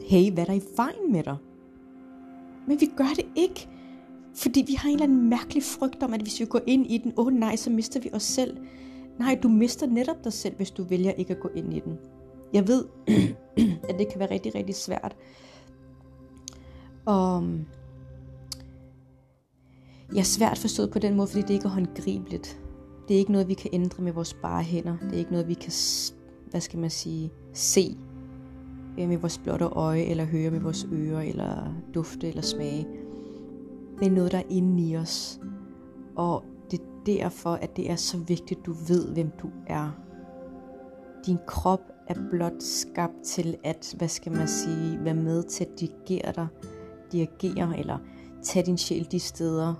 hey, 0.05 0.31
hvad 0.31 0.43
er 0.43 0.47
der 0.47 0.53
i 0.53 0.63
vejen 0.75 1.11
med 1.11 1.23
dig? 1.23 1.37
Men 2.67 2.81
vi 2.81 2.89
gør 2.97 3.13
det 3.15 3.25
ikke, 3.35 3.69
fordi 4.35 4.63
vi 4.67 4.73
har 4.73 4.89
en 4.89 4.93
eller 4.93 5.03
anden 5.03 5.29
mærkelig 5.29 5.63
frygt 5.63 6.03
om, 6.03 6.13
at 6.13 6.21
hvis 6.21 6.39
vi 6.39 6.45
går 6.45 6.61
ind 6.67 6.91
i 6.91 6.97
den, 6.97 7.13
åh 7.17 7.27
oh, 7.27 7.33
nej, 7.33 7.55
så 7.55 7.69
mister 7.69 7.99
vi 7.99 8.09
os 8.13 8.23
selv. 8.23 8.57
Nej, 9.19 9.39
du 9.43 9.47
mister 9.47 9.87
netop 9.87 10.23
dig 10.23 10.33
selv, 10.33 10.55
hvis 10.55 10.71
du 10.71 10.83
vælger 10.83 11.11
ikke 11.11 11.33
at 11.33 11.39
gå 11.39 11.49
ind 11.55 11.73
i 11.73 11.79
den. 11.79 11.97
Jeg 12.53 12.67
ved, 12.67 12.85
at 13.89 13.99
det 13.99 14.07
kan 14.11 14.19
være 14.19 14.31
rigtig, 14.31 14.55
rigtig 14.55 14.75
svært. 14.75 15.15
Og 17.05 17.43
mm, 17.43 17.65
jeg 20.13 20.19
er 20.19 20.23
svært 20.23 20.57
forstået 20.57 20.91
på 20.91 20.99
den 20.99 21.15
måde, 21.15 21.27
fordi 21.27 21.41
det 21.41 21.49
ikke 21.53 21.65
er 21.65 21.69
håndgribeligt. 21.69 22.59
Det 23.07 23.13
er 23.13 23.19
ikke 23.19 23.31
noget, 23.31 23.47
vi 23.47 23.53
kan 23.53 23.69
ændre 23.73 24.03
med 24.03 24.11
vores 24.11 24.33
bare 24.33 24.63
hænder. 24.63 24.97
Det 24.97 25.13
er 25.13 25.17
ikke 25.17 25.31
noget, 25.31 25.47
vi 25.47 25.53
kan, 25.53 25.71
hvad 26.49 26.61
skal 26.61 26.79
man 26.79 26.89
sige, 26.89 27.31
se 27.53 27.97
øh, 28.99 29.09
med 29.09 29.17
vores 29.17 29.37
blotte 29.37 29.65
øje, 29.65 30.01
eller 30.01 30.25
høre 30.25 30.51
med 30.51 30.59
vores 30.59 30.87
ører, 30.91 31.21
eller 31.21 31.73
dufte, 31.93 32.27
eller 32.27 32.41
smage. 32.41 32.87
Det 33.99 34.07
er 34.07 34.11
noget, 34.11 34.31
der 34.31 34.37
er 34.37 34.49
inde 34.49 34.83
i 34.89 34.97
os. 34.97 35.39
Og 36.15 36.43
det 36.71 36.79
er 36.79 37.03
derfor, 37.05 37.49
at 37.49 37.77
det 37.77 37.91
er 37.91 37.95
så 37.95 38.17
vigtigt, 38.17 38.59
at 38.59 38.65
du 38.65 38.73
ved, 38.87 39.13
hvem 39.13 39.31
du 39.41 39.49
er. 39.67 39.89
Din 41.25 41.37
krop 41.47 41.81
er 42.07 42.15
blot 42.31 42.63
skabt 42.63 43.23
til 43.23 43.57
at, 43.63 43.95
hvad 43.97 44.07
skal 44.07 44.31
man 44.31 44.47
sige, 44.47 44.99
være 45.03 45.13
med 45.13 45.43
til 45.43 45.63
at 45.63 45.79
dirigere 45.79 46.33
dig 46.35 46.47
dirigere 47.11 47.79
eller 47.79 47.97
tage 48.43 48.65
din 48.65 48.77
sjæl 48.77 49.07
de 49.11 49.19
steder, 49.19 49.73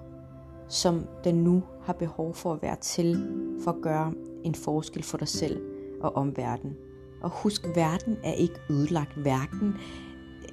som 0.69 1.05
den 1.23 1.35
nu 1.35 1.63
har 1.83 1.93
behov 1.93 2.33
for 2.33 2.53
at 2.53 2.61
være 2.61 2.75
til, 2.81 3.27
for 3.63 3.71
at 3.71 3.81
gøre 3.81 4.13
en 4.43 4.55
forskel 4.55 5.03
for 5.03 5.17
dig 5.17 5.27
selv 5.27 5.61
og 6.01 6.15
omverdenen. 6.15 6.75
Og 7.21 7.29
husk, 7.29 7.67
verden 7.75 8.17
er 8.23 8.33
ikke 8.33 8.55
ødelagt. 8.69 9.25
Verden 9.25 9.75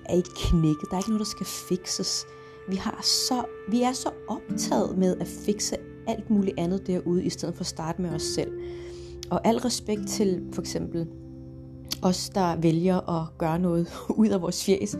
er 0.04 0.14
ikke 0.14 0.30
knækket. 0.36 0.90
Der 0.90 0.96
er 0.96 0.98
ikke 0.98 1.10
noget, 1.10 1.18
der 1.20 1.24
skal 1.24 1.46
fikses. 1.46 2.24
Vi, 2.68 2.76
har 2.76 3.00
så, 3.02 3.44
vi 3.68 3.82
er 3.82 3.92
så 3.92 4.10
optaget 4.28 4.98
med 4.98 5.16
at 5.16 5.26
fikse 5.26 5.76
alt 6.06 6.30
muligt 6.30 6.58
andet 6.58 6.86
derude, 6.86 7.24
i 7.24 7.30
stedet 7.30 7.54
for 7.54 7.60
at 7.60 7.66
starte 7.66 8.02
med 8.02 8.10
os 8.10 8.22
selv. 8.22 8.52
Og 9.30 9.46
al 9.46 9.56
respekt 9.56 10.08
til 10.08 10.46
for 10.52 10.62
eksempel 10.62 11.08
os, 12.02 12.30
der 12.30 12.56
vælger 12.56 13.20
at 13.20 13.38
gøre 13.38 13.58
noget 13.58 13.88
ud 14.22 14.28
af 14.28 14.42
vores 14.42 14.64
fjes. 14.64 14.96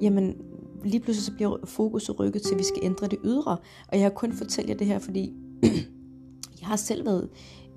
Jamen, 0.00 0.36
lige 0.84 1.00
pludselig 1.00 1.24
så 1.24 1.32
bliver 1.32 1.56
fokuset 1.64 2.20
rykket 2.20 2.42
til, 2.42 2.52
at 2.52 2.58
vi 2.58 2.64
skal 2.64 2.80
ændre 2.82 3.06
det 3.06 3.18
ydre. 3.24 3.56
Og 3.88 3.98
jeg 3.98 4.02
har 4.02 4.10
kun 4.10 4.32
fortalt 4.32 4.68
jer 4.68 4.74
det 4.74 4.86
her, 4.86 4.98
fordi 4.98 5.32
jeg 6.60 6.68
har 6.68 6.76
selv 6.76 7.06
været 7.06 7.28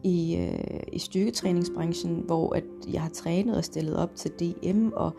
i, 0.03 0.35
øh, 0.35 0.79
i 0.93 0.99
styrketræningsbranchen, 0.99 2.23
hvor 2.25 2.55
at 2.55 2.63
jeg 2.93 3.01
har 3.01 3.09
trænet 3.09 3.57
og 3.57 3.65
stillet 3.65 3.95
op 3.95 4.15
til 4.15 4.31
DM, 4.31 4.89
og 4.93 5.11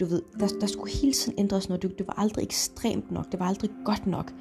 du 0.00 0.04
ved, 0.04 0.22
der, 0.40 0.48
der 0.60 0.66
skulle 0.66 0.92
hele 0.92 1.12
tiden 1.12 1.38
ændres 1.38 1.68
noget. 1.68 1.82
Det, 1.82 1.98
det 1.98 2.06
var 2.06 2.14
aldrig 2.18 2.42
ekstremt 2.42 3.10
nok, 3.10 3.32
det 3.32 3.40
var 3.40 3.46
aldrig 3.46 3.70
godt 3.84 4.06
nok. 4.06 4.32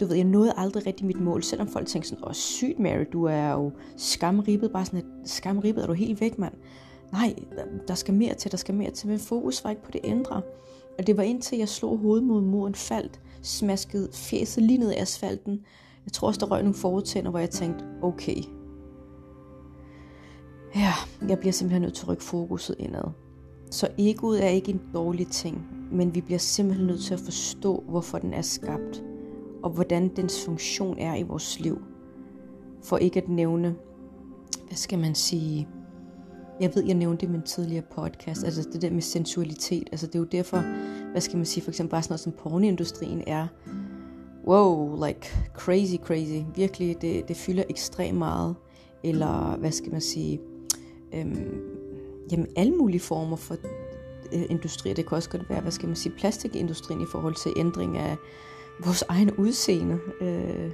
Du 0.00 0.06
ved, 0.06 0.16
jeg 0.16 0.24
nåede 0.24 0.52
aldrig 0.56 0.86
rigtig 0.86 1.06
mit 1.06 1.20
mål, 1.20 1.42
selvom 1.42 1.68
folk 1.68 1.86
tænkte 1.86 2.08
sådan, 2.08 2.24
åh 2.24 2.34
sygt 2.34 2.78
Mary, 2.78 3.04
du 3.12 3.24
er 3.24 3.50
jo 3.50 3.72
skamribbet, 3.96 4.72
bare 4.72 4.84
sådan 4.84 4.98
et 4.98 5.06
skamribbet, 5.24 5.82
er 5.82 5.86
du 5.86 5.92
helt 5.92 6.20
væk, 6.20 6.38
mand. 6.38 6.54
Nej, 7.12 7.34
der 7.88 7.94
skal 7.94 8.14
mere 8.14 8.34
til, 8.34 8.50
der 8.50 8.56
skal 8.56 8.74
mere 8.74 8.90
til, 8.90 9.08
men 9.08 9.18
fokus 9.18 9.64
var 9.64 9.70
ikke 9.70 9.82
på 9.82 9.90
det 9.90 10.00
ændre. 10.04 10.42
Og 11.02 11.06
det 11.06 11.16
var 11.16 11.22
indtil 11.22 11.58
jeg 11.58 11.68
slog 11.68 11.98
hovedet 11.98 12.24
mod 12.24 12.42
muren, 12.42 12.74
faldt, 12.74 13.20
smaskede 13.42 14.08
fjeset 14.12 14.62
lige 14.62 14.78
ned 14.78 14.92
i 14.92 14.96
asfalten. 14.96 15.60
Jeg 16.06 16.12
tror 16.12 16.28
også, 16.28 16.40
der 16.40 16.46
røg 16.46 16.62
nogle 16.62 16.74
fortænder, 16.74 17.30
hvor 17.30 17.38
jeg 17.38 17.50
tænkte, 17.50 17.84
okay. 18.02 18.36
Ja, 20.74 20.92
jeg 21.28 21.38
bliver 21.38 21.52
simpelthen 21.52 21.82
nødt 21.82 21.94
til 21.94 22.04
at 22.04 22.08
rykke 22.08 22.22
fokuset 22.22 22.76
indad. 22.78 23.10
Så 23.70 23.88
egoet 23.98 24.44
er 24.44 24.48
ikke 24.48 24.72
en 24.72 24.80
dårlig 24.94 25.26
ting, 25.28 25.66
men 25.92 26.14
vi 26.14 26.20
bliver 26.20 26.38
simpelthen 26.38 26.86
nødt 26.86 27.00
til 27.00 27.14
at 27.14 27.20
forstå, 27.20 27.84
hvorfor 27.88 28.18
den 28.18 28.32
er 28.32 28.42
skabt, 28.42 29.04
og 29.62 29.70
hvordan 29.70 30.08
dens 30.16 30.44
funktion 30.44 30.98
er 30.98 31.14
i 31.14 31.22
vores 31.22 31.60
liv. 31.60 31.82
For 32.82 32.96
ikke 32.96 33.22
at 33.22 33.28
nævne, 33.28 33.74
hvad 34.66 34.76
skal 34.76 34.98
man 34.98 35.14
sige, 35.14 35.68
jeg 36.60 36.70
ved, 36.74 36.84
jeg 36.84 36.94
nævnte 36.94 37.20
det 37.20 37.26
i 37.26 37.32
min 37.32 37.42
tidligere 37.42 37.84
podcast, 37.94 38.44
altså 38.44 38.68
det 38.72 38.82
der 38.82 38.90
med 38.90 39.02
sensualitet, 39.02 39.88
altså 39.92 40.06
det 40.06 40.14
er 40.14 40.18
jo 40.18 40.24
derfor, 40.24 40.58
hvad 41.10 41.20
skal 41.20 41.36
man 41.36 41.46
sige, 41.46 41.64
for 41.64 41.70
eksempel 41.70 41.90
bare 41.90 42.02
sådan 42.02 42.12
noget 42.12 42.20
som 42.20 42.32
pornindustrien 42.32 43.22
er, 43.26 43.46
wow, 44.46 45.04
like 45.06 45.28
crazy, 45.54 45.96
crazy, 45.96 46.42
virkelig, 46.54 46.96
det, 47.02 47.28
det 47.28 47.36
fylder 47.36 47.64
ekstremt 47.68 48.18
meget, 48.18 48.54
eller 49.04 49.56
hvad 49.56 49.72
skal 49.72 49.92
man 49.92 50.00
sige, 50.00 50.40
øhm, 51.14 51.60
jamen 52.32 52.46
alle 52.56 52.72
mulige 52.72 53.00
former 53.00 53.36
for 53.36 53.56
øh, 54.32 54.42
industrier, 54.50 54.94
det 54.94 55.08
kan 55.08 55.16
også 55.16 55.30
godt 55.30 55.50
være, 55.50 55.60
hvad 55.60 55.72
skal 55.72 55.86
man 55.86 55.96
sige, 55.96 56.12
plastikindustrien 56.18 57.00
i 57.00 57.06
forhold 57.12 57.34
til 57.34 57.52
ændring 57.56 57.98
af 57.98 58.16
vores 58.84 59.04
egen 59.08 59.30
udseende, 59.30 59.98
øh, 60.20 60.70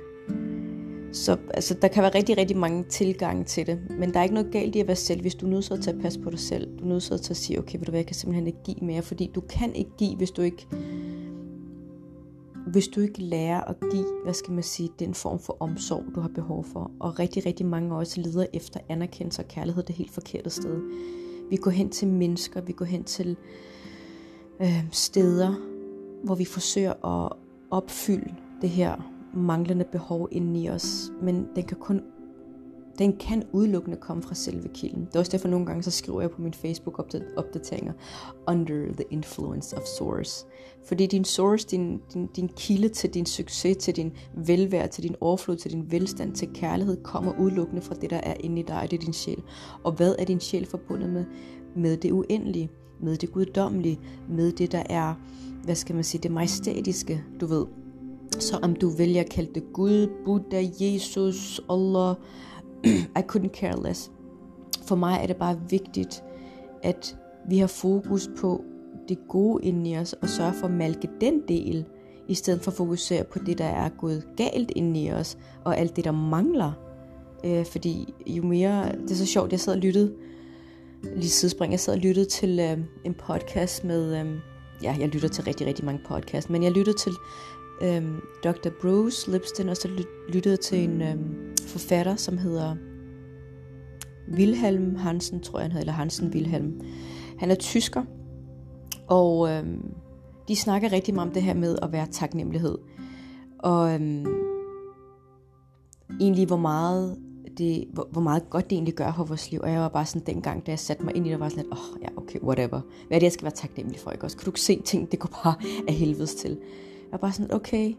så 1.13 1.37
altså, 1.55 1.75
der 1.83 1.89
kan 1.89 2.03
være 2.03 2.15
rigtig, 2.15 2.39
rigtig 2.39 2.57
mange 2.57 2.85
tilgange 2.85 3.45
til 3.45 3.67
det. 3.67 3.79
Men 3.91 4.13
der 4.13 4.19
er 4.19 4.23
ikke 4.23 4.35
noget 4.35 4.53
galt 4.53 4.77
i 4.77 4.81
at 4.81 4.87
være 4.87 4.97
selv, 4.97 5.21
hvis 5.21 5.35
du 5.35 5.47
er 5.47 5.51
nødt 5.51 5.65
til 5.65 5.91
at 5.91 5.99
passe 6.01 6.21
pas 6.21 6.25
på 6.25 6.31
dig 6.31 6.39
selv. 6.39 6.79
Du 6.79 6.85
er 6.85 6.89
nødt 6.89 7.03
til 7.03 7.33
at 7.33 7.37
sige, 7.37 7.59
okay, 7.59 7.79
ved 7.79 7.87
du 7.87 7.91
hvad, 7.91 8.01
jeg 8.01 8.07
kan 8.07 8.17
simpelthen 8.17 8.47
ikke 8.47 8.63
give 8.65 8.77
mere. 8.83 9.03
Fordi 9.03 9.31
du 9.35 9.41
kan 9.41 9.75
ikke 9.75 9.91
give, 9.99 10.17
hvis 10.17 10.31
du 10.31 10.43
ikke, 10.43 10.67
hvis 12.67 12.89
du 12.89 13.01
ikke 13.01 13.23
lærer 13.23 13.61
at 13.61 13.77
give, 13.93 14.07
hvad 14.25 14.35
skal 14.35 14.53
man 14.53 14.63
sige, 14.63 14.91
den 14.99 15.15
form 15.15 15.39
for 15.39 15.57
omsorg, 15.61 16.05
du 16.15 16.21
har 16.21 16.29
behov 16.29 16.65
for. 16.65 16.91
Og 17.01 17.19
rigtig, 17.19 17.47
rigtig 17.47 17.67
mange 17.67 17.97
også 17.97 18.21
leder 18.21 18.47
efter 18.53 18.81
anerkendelse 18.89 19.43
og 19.43 19.49
kærlighed 19.49 19.83
det 19.83 19.95
helt 19.95 20.11
forkerte 20.11 20.51
sted. 20.51 20.81
Vi 21.51 21.57
går 21.57 21.71
hen 21.71 21.91
til 21.91 22.09
mennesker, 22.09 22.61
vi 22.61 22.73
går 22.73 22.85
hen 22.85 23.05
til 23.05 23.37
øh, 24.61 24.85
steder, 24.93 25.55
hvor 26.25 26.35
vi 26.35 26.45
forsøger 26.45 27.25
at 27.25 27.33
opfylde 27.71 28.35
det 28.63 28.71
her 28.71 29.18
manglende 29.39 29.85
behov 29.85 30.29
inde 30.33 30.61
i 30.61 30.71
os, 30.71 31.13
men 31.23 31.47
den 31.57 31.65
kan 31.65 31.77
kun 31.77 32.03
den 32.99 33.17
kan 33.17 33.43
udelukkende 33.53 33.97
komme 33.97 34.23
fra 34.23 34.35
selve 34.35 34.69
kilden. 34.75 35.01
Det 35.01 35.15
er 35.15 35.19
også 35.19 35.33
derfor 35.33 35.49
nogle 35.49 35.67
gange, 35.67 35.83
så 35.83 35.91
skriver 35.91 36.21
jeg 36.21 36.31
på 36.31 36.43
min 36.43 36.55
Facebook-opdateringer, 36.55 37.93
under 38.49 38.93
the 38.93 39.05
influence 39.11 39.77
of 39.77 39.83
source. 39.99 40.47
Fordi 40.85 41.07
din 41.07 41.25
source, 41.25 41.69
din, 41.69 42.01
din, 42.15 42.27
din 42.27 42.49
kilde 42.49 42.89
til 42.89 43.15
din 43.15 43.27
succes, 43.27 43.77
til 43.77 43.97
din 43.97 44.13
velvære, 44.35 44.89
til 44.89 45.03
din 45.03 45.15
overflod, 45.21 45.57
til 45.57 45.71
din 45.71 45.93
velstand, 45.93 46.33
til 46.33 46.49
kærlighed, 46.55 47.03
kommer 47.03 47.33
udelukkende 47.39 47.83
fra 47.83 47.95
det, 47.95 48.11
der 48.11 48.17
er 48.17 48.35
inde 48.41 48.61
i 48.61 48.65
dig, 48.65 48.89
det 48.91 49.01
er 49.01 49.05
din 49.05 49.13
sjæl. 49.13 49.43
Og 49.85 49.93
hvad 49.93 50.15
er 50.19 50.25
din 50.25 50.41
sjæl 50.41 50.67
forbundet 50.67 51.11
med? 51.11 51.25
Med 51.77 51.97
det 51.97 52.11
uendelige, 52.11 52.71
med 53.01 53.17
det 53.17 53.33
guddommelige, 53.33 54.01
med 54.29 54.53
det, 54.53 54.73
der 54.73 54.83
er, 54.91 55.15
hvad 55.65 55.75
skal 55.75 55.95
man 55.95 56.05
sige, 56.05 56.23
det 56.23 56.31
majestætiske, 56.31 57.25
du 57.41 57.47
ved, 57.47 57.67
så 58.39 58.59
om 58.63 58.77
du 58.77 58.89
vælger 58.89 59.21
at 59.21 59.31
kalde 59.31 59.55
det 59.55 59.73
Gud, 59.73 60.09
Buddha, 60.25 60.65
Jesus, 60.81 61.61
Allah, 61.71 62.15
I 63.21 63.23
couldn't 63.33 63.61
care 63.61 63.83
less. 63.83 64.11
For 64.87 64.97
mig 64.97 65.19
er 65.23 65.27
det 65.27 65.37
bare 65.37 65.61
vigtigt, 65.71 66.25
at 66.83 67.17
vi 67.49 67.59
har 67.59 67.67
fokus 67.67 68.31
på 68.41 68.65
det 69.09 69.19
gode 69.29 69.65
inde 69.65 69.91
i 69.91 69.97
os, 69.97 70.13
og 70.13 70.29
sørge 70.29 70.53
for 70.55 70.67
at 70.67 70.73
malke 70.73 71.09
den 71.21 71.43
del, 71.49 71.85
i 72.29 72.35
stedet 72.35 72.61
for 72.61 72.71
at 72.71 72.77
fokusere 72.77 73.25
på 73.25 73.39
det, 73.39 73.59
der 73.59 73.65
er 73.65 73.89
gået 73.89 74.27
galt 74.37 74.71
inde 74.77 75.01
i 75.01 75.13
os, 75.13 75.39
og 75.65 75.79
alt 75.79 75.97
det, 75.97 76.05
der 76.05 76.13
mangler. 76.13 76.73
Øh, 77.45 77.67
fordi 77.67 78.15
jo 78.27 78.43
mere, 78.43 78.93
det 78.93 79.11
er 79.11 79.15
så 79.15 79.27
sjovt, 79.27 79.53
jeg 79.53 79.61
sad 79.61 79.73
og 79.73 79.79
lyttede, 79.79 80.15
lige 81.03 81.31
sidespring, 81.31 81.73
jeg 81.73 81.81
sad 81.81 81.95
og 81.95 82.01
lyttede 82.01 82.27
til 82.27 82.61
øh, 82.61 82.79
en 83.05 83.15
podcast 83.15 83.85
med, 83.85 84.21
øh, 84.21 84.27
ja, 84.83 84.97
jeg 85.01 85.09
lytter 85.09 85.29
til 85.29 85.45
rigtig, 85.45 85.67
rigtig 85.67 85.85
mange 85.85 86.01
podcasts, 86.09 86.51
men 86.51 86.63
jeg 86.63 86.73
lyttede 86.73 86.97
til 86.97 87.13
øh, 87.83 88.03
Dr. 88.45 88.71
Bruce 88.81 89.31
Lipston, 89.31 89.69
og 89.69 89.77
så 89.77 89.89
lyttede 90.29 90.57
til 90.57 90.85
en 90.85 91.03
øhm, 91.03 91.57
forfatter, 91.67 92.17
som 92.17 92.39
hedder 92.39 92.77
Wilhelm 94.33 94.97
Hansen, 94.97 95.41
tror 95.41 95.59
jeg 95.59 95.65
han 95.65 95.73
hedder, 95.73 95.83
eller 95.83 95.93
Hansen 95.93 96.29
Wilhelm. 96.29 96.81
Han 97.39 97.51
er 97.51 97.55
tysker, 97.55 98.03
og 99.09 99.51
øhm, 99.51 99.95
de 100.49 100.57
snakker 100.57 100.93
rigtig 100.93 101.15
meget 101.15 101.29
om 101.29 101.35
det 101.35 101.43
her 101.43 101.55
med 101.55 101.79
at 101.83 101.93
være 101.93 102.07
taknemmelighed. 102.07 102.79
Og 103.59 103.95
øhm, 103.95 104.27
egentlig 106.21 106.47
hvor 106.47 106.57
meget 106.57 107.19
det, 107.59 107.85
hvor, 107.93 108.09
hvor 108.13 108.21
meget 108.21 108.51
godt 108.51 108.71
det 108.71 108.77
egentlig 108.77 108.95
gør 108.95 109.13
for 109.17 109.25
vores 109.25 109.51
liv. 109.51 109.61
Og 109.63 109.73
jeg 109.73 109.81
var 109.81 109.89
bare 109.89 110.07
sådan 110.07 110.27
dengang, 110.27 110.67
da 110.67 110.71
jeg 110.71 110.79
satte 110.79 111.05
mig 111.05 111.17
ind 111.17 111.27
i 111.27 111.31
det, 111.31 111.41
var 111.41 111.49
sådan 111.49 111.65
lidt, 111.65 111.73
åh 111.73 111.79
oh, 111.79 112.03
ja, 112.03 112.09
okay, 112.17 112.41
whatever. 112.41 112.81
Hvad 113.07 113.17
er 113.17 113.19
det, 113.19 113.25
jeg 113.25 113.33
skal 113.33 113.45
være 113.45 113.53
taknemmelig 113.53 114.01
for, 114.01 114.11
ikke 114.11 114.25
også? 114.25 114.37
Kan 114.37 114.45
du 114.45 114.51
ikke 114.51 114.61
se 114.61 114.83
ting, 114.85 115.11
det 115.11 115.19
går 115.19 115.29
bare 115.43 115.55
af 115.89 115.95
helvedes 115.95 116.35
til. 116.35 116.59
Jeg 117.09 117.13
var 117.13 117.19
bare 117.19 117.33
sådan, 117.33 117.55
okay. 117.55 117.95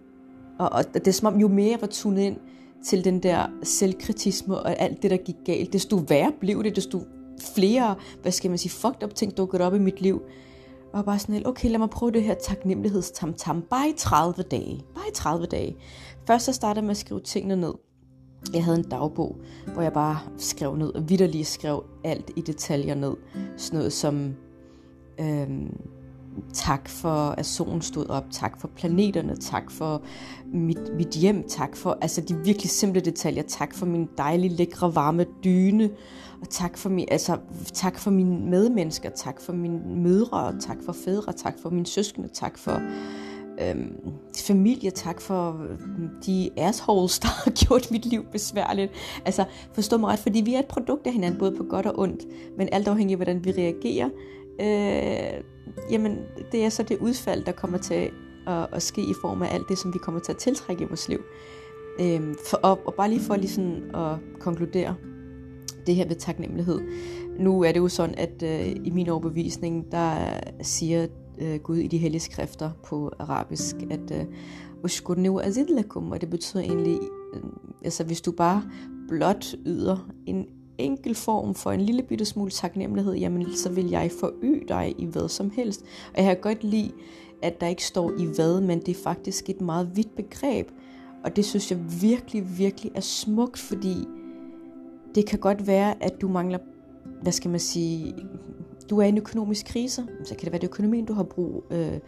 Og, 0.59 0.69
og 0.71 0.93
det 0.93 1.07
er 1.07 1.11
som 1.11 1.33
om, 1.33 1.39
jo 1.39 1.47
mere 1.47 1.71
jeg 1.71 1.81
var 1.81 1.87
tunet 1.87 2.21
ind 2.21 2.37
til 2.85 3.03
den 3.03 3.23
der 3.23 3.47
selvkritisme 3.63 4.57
og 4.57 4.79
alt 4.79 5.03
det, 5.03 5.11
der 5.11 5.17
gik 5.17 5.35
galt, 5.45 5.73
desto 5.73 5.95
værre 5.95 6.31
blev 6.39 6.63
det, 6.63 6.75
desto 6.75 7.03
flere, 7.55 7.95
hvad 8.21 8.31
skal 8.31 8.51
man 8.51 8.57
sige, 8.57 8.71
fucked 8.71 9.03
up 9.03 9.15
ting 9.15 9.37
dukkede 9.37 9.63
op 9.63 9.75
i 9.75 9.79
mit 9.79 10.01
liv. 10.01 10.21
Og 10.93 11.05
bare 11.05 11.19
sådan, 11.19 11.47
okay, 11.47 11.69
lad 11.69 11.79
mig 11.79 11.89
prøve 11.89 12.11
det 12.11 12.23
her 12.23 12.33
taknemmelighedstamtam, 12.33 13.61
bare 13.61 13.89
i 13.89 13.93
30 13.97 14.43
dage. 14.43 14.85
Bare 14.95 15.07
i 15.09 15.13
30 15.13 15.45
dage. 15.45 15.77
Først 16.27 16.45
så 16.45 16.53
startede 16.53 16.77
jeg 16.77 16.85
med 16.85 16.91
at 16.91 16.97
skrive 16.97 17.19
tingene 17.19 17.55
ned. 17.55 17.73
Jeg 18.53 18.63
havde 18.63 18.77
en 18.77 18.89
dagbog, 18.89 19.37
hvor 19.73 19.81
jeg 19.81 19.93
bare 19.93 20.19
skrev 20.37 20.75
ned, 20.75 20.95
og 20.95 21.09
vidderligt 21.09 21.47
skrev 21.47 21.83
alt 22.03 22.31
i 22.35 22.41
detaljer 22.41 22.95
ned. 22.95 23.15
Sådan 23.57 23.77
noget 23.77 23.93
som, 23.93 24.33
øhm, 25.19 25.77
tak 26.53 26.89
for, 26.89 27.29
at 27.37 27.45
solen 27.45 27.81
stod 27.81 28.09
op, 28.09 28.23
tak 28.31 28.61
for 28.61 28.67
planeterne, 28.67 29.35
tak 29.35 29.71
for 29.71 30.01
mit, 30.53 30.95
mit 30.97 31.09
hjem, 31.09 31.43
tak 31.47 31.75
for 31.75 31.97
altså 32.01 32.21
de 32.21 32.35
virkelig 32.43 32.69
simple 32.69 33.01
detaljer, 33.01 33.43
tak 33.43 33.73
for 33.75 33.85
min 33.85 34.09
dejlige, 34.17 34.55
lækre, 34.55 34.95
varme 34.95 35.25
dyne, 35.43 35.89
og 36.41 36.49
tak 36.49 36.77
for, 36.77 36.89
min, 36.89 37.07
altså, 37.11 37.37
tak 37.73 37.99
for 37.99 38.11
mine 38.11 38.49
medmennesker, 38.49 39.09
tak 39.09 39.41
for 39.41 39.53
mine 39.53 39.79
mødre, 39.85 40.59
tak 40.59 40.77
for 40.85 40.91
fædre, 40.91 41.33
tak 41.33 41.59
for 41.61 41.69
mine 41.69 41.85
søskende, 41.85 42.27
tak 42.33 42.57
for 42.57 42.81
øhm, 43.61 43.95
familie, 44.47 44.91
tak 44.91 45.21
for 45.21 45.61
øhm, 45.69 46.09
de 46.25 46.49
assholes, 46.57 47.19
der 47.19 47.27
har 47.27 47.51
gjort 47.65 47.91
mit 47.91 48.05
liv 48.05 48.25
besværligt. 48.31 48.91
Altså, 49.25 49.45
forstå 49.73 49.97
mig 49.97 50.09
ret, 50.09 50.19
fordi 50.19 50.41
vi 50.41 50.53
er 50.53 50.59
et 50.59 50.65
produkt 50.65 51.07
af 51.07 51.13
hinanden, 51.13 51.39
både 51.39 51.51
på 51.51 51.63
godt 51.63 51.85
og 51.85 51.99
ondt, 51.99 52.25
men 52.57 52.69
alt 52.71 52.87
afhængig 52.87 53.13
af, 53.13 53.17
hvordan 53.17 53.45
vi 53.45 53.51
reagerer, 53.51 54.09
øh, 54.61 55.43
jamen, 55.91 56.17
det 56.51 56.65
er 56.65 56.69
så 56.69 56.83
det 56.83 56.97
udfald, 56.97 57.43
der 57.43 57.51
kommer 57.51 57.77
til 57.77 58.11
at, 58.47 58.67
at 58.71 58.83
ske 58.83 59.01
i 59.01 59.13
form 59.21 59.41
af 59.41 59.53
alt 59.53 59.69
det, 59.69 59.77
som 59.77 59.93
vi 59.93 59.97
kommer 59.97 60.21
til 60.21 60.31
at 60.31 60.37
tiltrække 60.37 60.83
i 60.83 60.87
vores 60.87 61.09
liv. 61.09 61.19
Øhm, 62.01 62.35
for, 62.49 62.57
og, 62.57 62.87
og 62.87 62.93
bare 62.93 63.09
lige 63.09 63.21
for 63.21 63.35
lige 63.35 63.49
sådan 63.49 63.95
at 63.95 64.39
konkludere 64.39 64.95
det 65.87 65.95
her 65.95 66.07
ved 66.07 66.15
taknemmelighed. 66.15 66.79
Nu 67.39 67.63
er 67.63 67.71
det 67.71 67.79
jo 67.79 67.87
sådan, 67.87 68.15
at 68.17 68.43
øh, 68.43 68.75
i 68.83 68.89
min 68.89 69.09
overbevisning, 69.09 69.91
der 69.91 70.39
siger 70.61 71.07
øh, 71.41 71.59
Gud 71.59 71.77
i 71.77 71.87
de 71.87 71.97
hellige 71.97 72.21
skrifter 72.21 72.71
på 72.85 73.11
arabisk, 73.19 73.75
at 73.91 74.11
øh, 74.11 74.25
Ushkurni 74.83 75.29
azidlakum, 75.43 76.11
og 76.11 76.21
det 76.21 76.29
betyder 76.29 76.63
egentlig, 76.63 76.99
øh, 77.33 77.41
altså 77.83 78.03
hvis 78.03 78.21
du 78.21 78.31
bare 78.31 78.63
blot 79.07 79.45
yder 79.65 80.09
en 80.25 80.45
enkel 80.79 81.15
form 81.15 81.55
for 81.55 81.71
en 81.71 81.81
lille 81.81 82.03
bitte 82.03 82.25
smule 82.25 82.51
taknemmelighed, 82.51 83.13
jamen 83.13 83.55
så 83.55 83.69
vil 83.69 83.89
jeg 83.89 84.11
forøge 84.19 84.61
dig 84.67 84.95
i 84.97 85.05
hvad 85.05 85.29
som 85.29 85.51
helst. 85.51 85.85
Og 86.13 86.23
jeg 86.23 86.25
kan 86.25 86.41
godt 86.41 86.63
lide, 86.63 86.91
at 87.41 87.61
der 87.61 87.67
ikke 87.67 87.85
står 87.85 88.11
i 88.19 88.25
hvad, 88.35 88.61
men 88.61 88.79
det 88.79 88.89
er 88.97 89.03
faktisk 89.03 89.49
et 89.49 89.61
meget 89.61 89.95
vidt 89.95 90.15
begreb. 90.15 90.67
Og 91.23 91.35
det 91.35 91.45
synes 91.45 91.71
jeg 91.71 91.79
virkelig, 92.01 92.57
virkelig 92.57 92.91
er 92.95 93.01
smukt, 93.01 93.59
fordi 93.59 93.95
det 95.15 95.25
kan 95.25 95.39
godt 95.39 95.67
være, 95.67 96.03
at 96.03 96.21
du 96.21 96.27
mangler, 96.27 96.59
hvad 97.21 97.31
skal 97.31 97.51
man 97.51 97.59
sige, 97.59 98.15
du 98.89 98.99
er 98.99 99.05
i 99.05 99.09
en 99.09 99.17
økonomisk 99.17 99.65
krise, 99.65 100.07
så 100.23 100.35
kan 100.35 100.45
det 100.45 100.51
være, 100.51 100.61
det 100.61 100.67
økonomien, 100.67 101.05
du 101.05 101.13
har 101.13 101.23
brug 101.23 101.63
øh, 101.71 101.99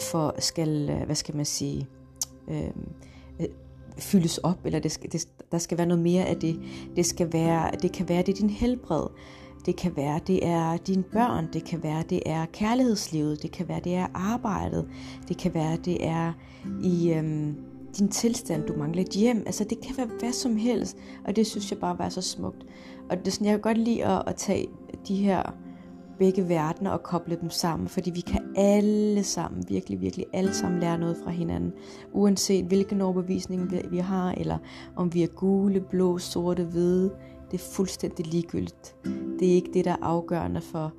for, 0.00 0.34
skal, 0.38 0.90
øh, 0.90 1.02
hvad 1.06 1.16
skal 1.16 1.36
man 1.36 1.44
sige, 1.44 1.88
øh, 2.48 2.70
fyldes 3.98 4.38
op, 4.38 4.58
eller 4.64 4.78
det 4.78 4.92
skal, 4.92 5.12
det, 5.12 5.28
der 5.52 5.58
skal 5.58 5.78
være 5.78 5.86
noget 5.86 6.02
mere 6.02 6.24
af 6.24 6.36
det. 6.36 6.60
Det, 6.96 7.06
skal 7.06 7.32
være, 7.32 7.70
det 7.82 7.92
kan 7.92 8.08
være, 8.08 8.22
det 8.22 8.28
er 8.28 8.36
din 8.36 8.50
helbred. 8.50 9.06
Det 9.66 9.76
kan 9.76 9.96
være, 9.96 10.20
det 10.26 10.46
er 10.46 10.76
dine 10.76 11.02
børn. 11.02 11.48
Det 11.52 11.64
kan 11.64 11.82
være, 11.82 12.02
det 12.10 12.22
er 12.26 12.46
kærlighedslivet. 12.46 13.42
Det 13.42 13.52
kan 13.52 13.68
være, 13.68 13.80
det 13.84 13.94
er 13.94 14.06
arbejdet. 14.14 14.88
Det 15.28 15.36
kan 15.38 15.54
være, 15.54 15.76
det 15.76 16.06
er 16.06 16.32
i 16.82 17.12
øhm, 17.12 17.56
din 17.98 18.08
tilstand, 18.08 18.66
du 18.66 18.72
mangler 18.72 19.02
et 19.02 19.08
hjem. 19.08 19.42
Altså, 19.46 19.64
det 19.64 19.80
kan 19.80 19.96
være 19.96 20.08
hvad 20.18 20.32
som 20.32 20.56
helst. 20.56 20.96
Og 21.24 21.36
det 21.36 21.46
synes 21.46 21.70
jeg 21.70 21.78
bare 21.78 21.98
var 21.98 22.08
så 22.08 22.20
smukt. 22.22 22.66
Og 23.10 23.18
det 23.18 23.26
er 23.26 23.30
sådan, 23.30 23.46
jeg 23.46 23.52
kan 23.52 23.60
godt 23.60 23.78
lide 23.78 24.04
at, 24.04 24.22
at 24.26 24.36
tage 24.36 24.66
de 25.08 25.16
her 25.16 25.42
begge 26.18 26.48
verdener 26.48 26.90
og 26.90 27.02
koble 27.02 27.38
dem 27.40 27.50
sammen, 27.50 27.88
fordi 27.88 28.10
vi 28.10 28.20
kan 28.20 28.42
alle 28.56 29.24
sammen, 29.24 29.64
virkelig, 29.68 30.00
virkelig 30.00 30.26
alle 30.32 30.54
sammen 30.54 30.80
lære 30.80 30.98
noget 30.98 31.16
fra 31.24 31.30
hinanden, 31.30 31.72
uanset 32.12 32.64
hvilken 32.64 33.00
overbevisning 33.00 33.72
vi 33.90 33.98
har, 33.98 34.32
eller 34.32 34.58
om 34.96 35.14
vi 35.14 35.22
er 35.22 35.26
gule, 35.26 35.80
blå, 35.80 36.18
sorte, 36.18 36.64
hvide, 36.64 37.10
det 37.50 37.60
er 37.60 37.64
fuldstændig 37.72 38.26
ligegyldigt. 38.26 38.96
Det 39.38 39.50
er 39.50 39.54
ikke 39.54 39.70
det, 39.74 39.84
der 39.84 39.90
er 39.90 40.02
afgørende 40.02 40.60
for 40.60 40.92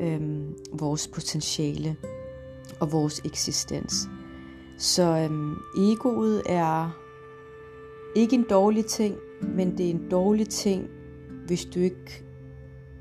øhm, 0.00 0.54
vores 0.72 1.08
potentiale 1.08 1.96
og 2.80 2.92
vores 2.92 3.20
eksistens. 3.24 4.08
Så 4.78 5.02
øhm, 5.02 5.56
egoet 5.78 6.42
er 6.46 6.90
ikke 8.16 8.36
en 8.36 8.46
dårlig 8.50 8.86
ting, 8.86 9.14
men 9.42 9.78
det 9.78 9.86
er 9.86 9.90
en 9.90 10.10
dårlig 10.10 10.48
ting, 10.48 10.88
hvis 11.46 11.64
du 11.64 11.80
ikke, 11.80 12.24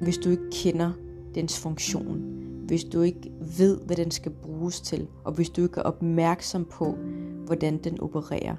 hvis 0.01 0.17
du 0.17 0.29
ikke 0.29 0.49
kender 0.51 0.91
dens 1.35 1.59
funktion, 1.59 2.21
hvis 2.67 2.83
du 2.83 3.01
ikke 3.01 3.31
ved, 3.57 3.79
hvad 3.85 3.95
den 3.95 4.11
skal 4.11 4.31
bruges 4.31 4.81
til, 4.81 5.07
og 5.23 5.33
hvis 5.33 5.49
du 5.49 5.63
ikke 5.63 5.79
er 5.79 5.83
opmærksom 5.83 6.65
på, 6.65 6.97
hvordan 7.45 7.77
den 7.77 8.01
opererer. 8.01 8.55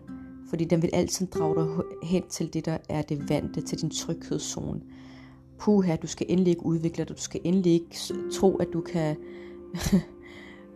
Fordi 0.48 0.64
den 0.64 0.82
vil 0.82 0.90
altid 0.92 1.26
drage 1.26 1.54
dig 1.54 1.84
hen 2.02 2.22
til 2.28 2.54
det, 2.54 2.64
der 2.64 2.78
er 2.88 3.02
det 3.02 3.28
vante, 3.28 3.60
til 3.60 3.80
din 3.80 3.90
tryghedszone. 3.90 4.80
Puha, 5.58 5.96
du 5.96 6.06
skal 6.06 6.26
endelig 6.30 6.50
ikke 6.50 6.66
udvikle 6.66 7.04
dig, 7.04 7.16
du 7.16 7.22
skal 7.22 7.40
endelig 7.44 7.72
ikke 7.72 7.96
tro, 8.32 8.56
at 8.56 8.68
du 8.72 8.80
kan... 8.80 9.16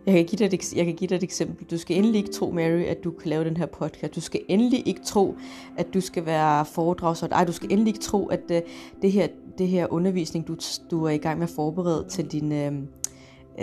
jeg, 0.07 0.15
kan 0.15 0.25
give 0.25 0.49
dig 0.49 0.55
et, 0.55 0.73
jeg 0.73 0.85
kan 0.85 0.95
give 0.95 1.07
dig 1.07 1.15
et 1.15 1.23
eksempel. 1.23 1.65
Du 1.65 1.77
skal 1.77 1.97
endelig 1.97 2.17
ikke 2.17 2.31
tro, 2.31 2.51
Mary, 2.51 2.83
at 2.83 3.03
du 3.03 3.11
kan 3.11 3.29
lave 3.29 3.43
den 3.43 3.57
her 3.57 3.65
podcast. 3.65 4.15
Du 4.15 4.21
skal 4.21 4.41
endelig 4.47 4.87
ikke 4.87 5.01
tro, 5.05 5.35
at 5.77 5.93
du 5.93 6.01
skal 6.01 6.25
være 6.25 6.65
foredragsholdt. 6.65 7.33
Ej, 7.33 7.45
du 7.45 7.51
skal 7.51 7.71
endelig 7.71 7.87
ikke 7.87 7.99
tro, 7.99 8.25
at 8.25 8.41
uh, 8.49 8.57
det 9.01 9.11
her 9.11 9.27
det 9.57 9.67
her 9.67 9.87
undervisning, 9.93 10.47
du, 10.47 10.55
du 10.91 11.03
er 11.03 11.09
i 11.09 11.17
gang 11.17 11.39
med 11.39 11.47
at 11.47 11.53
forberede 11.53 12.05
til 12.09 12.25
din, 12.25 12.51
Uh, 12.51 12.83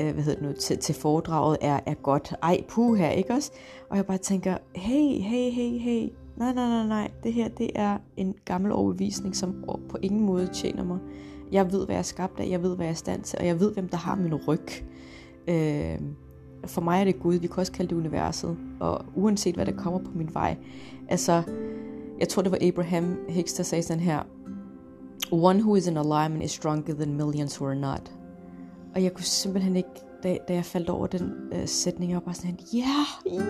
øh, 0.00 0.14
hvad 0.14 0.24
hedder 0.24 0.40
det 0.40 0.48
nu, 0.48 0.52
til, 0.52 0.78
til 0.78 0.94
foredraget, 0.94 1.56
er, 1.60 1.80
er 1.86 1.94
godt. 1.94 2.34
Ej, 2.42 2.64
puh 2.68 2.98
her, 2.98 3.10
ikke 3.10 3.32
også? 3.32 3.52
Og 3.90 3.96
jeg 3.96 4.06
bare 4.06 4.18
tænker, 4.18 4.56
hey, 4.74 5.20
hey, 5.20 5.50
hey, 5.50 5.78
hey, 5.78 6.08
nej, 6.36 6.52
nej, 6.52 6.68
nej, 6.68 6.86
nej, 6.86 7.10
det 7.22 7.32
her, 7.32 7.48
det 7.48 7.70
er 7.74 7.98
en 8.16 8.34
gammel 8.44 8.72
overbevisning, 8.72 9.36
som 9.36 9.64
på 9.88 9.98
ingen 10.02 10.20
måde 10.20 10.46
tjener 10.46 10.84
mig. 10.84 10.98
Jeg 11.52 11.72
ved, 11.72 11.84
hvad 11.84 11.94
jeg 11.94 11.98
er 11.98 12.02
skabt 12.02 12.40
af, 12.40 12.48
jeg 12.48 12.62
ved, 12.62 12.76
hvad 12.76 12.86
jeg 12.86 12.90
er 12.90 12.96
stand 12.96 13.22
til, 13.22 13.38
og 13.38 13.46
jeg 13.46 13.60
ved, 13.60 13.72
hvem 13.72 13.88
der 13.88 13.96
har 13.96 14.16
min 14.16 14.34
ryg. 14.34 14.68
Øh, 15.48 15.98
for 16.66 16.80
mig 16.80 17.00
er 17.00 17.04
det 17.04 17.20
Gud, 17.20 17.34
vi 17.34 17.46
kan 17.46 17.56
også 17.56 17.72
kalde 17.72 17.90
det 17.90 17.96
universet, 17.96 18.56
og 18.80 19.04
uanset 19.14 19.54
hvad 19.54 19.66
der 19.66 19.72
kommer 19.72 19.98
på 19.98 20.10
min 20.14 20.30
vej. 20.32 20.56
Altså, 21.08 21.42
jeg 22.20 22.28
tror 22.28 22.42
det 22.42 22.52
var 22.52 22.58
Abraham 22.62 23.18
Hicks, 23.28 23.52
der 23.52 23.62
sagde 23.62 23.82
sådan 23.82 24.02
her, 24.02 24.22
One 25.32 25.60
who 25.60 25.76
is 25.76 25.86
in 25.86 25.96
alignment 25.96 26.44
is 26.44 26.50
stronger 26.50 26.94
than 26.94 27.16
millions 27.16 27.60
who 27.60 27.66
are 27.66 27.76
not. 27.76 28.12
Og 28.94 29.02
jeg 29.02 29.14
kunne 29.14 29.24
simpelthen 29.24 29.76
ikke, 29.76 29.90
da, 30.22 30.38
da 30.48 30.54
jeg 30.54 30.64
faldt 30.64 30.90
over 30.90 31.06
den 31.06 31.32
øh, 31.52 31.68
sætning, 31.68 32.10
jeg 32.10 32.16
var 32.16 32.24
bare 32.24 32.34
sådan, 32.34 32.58
ja, 32.72 33.04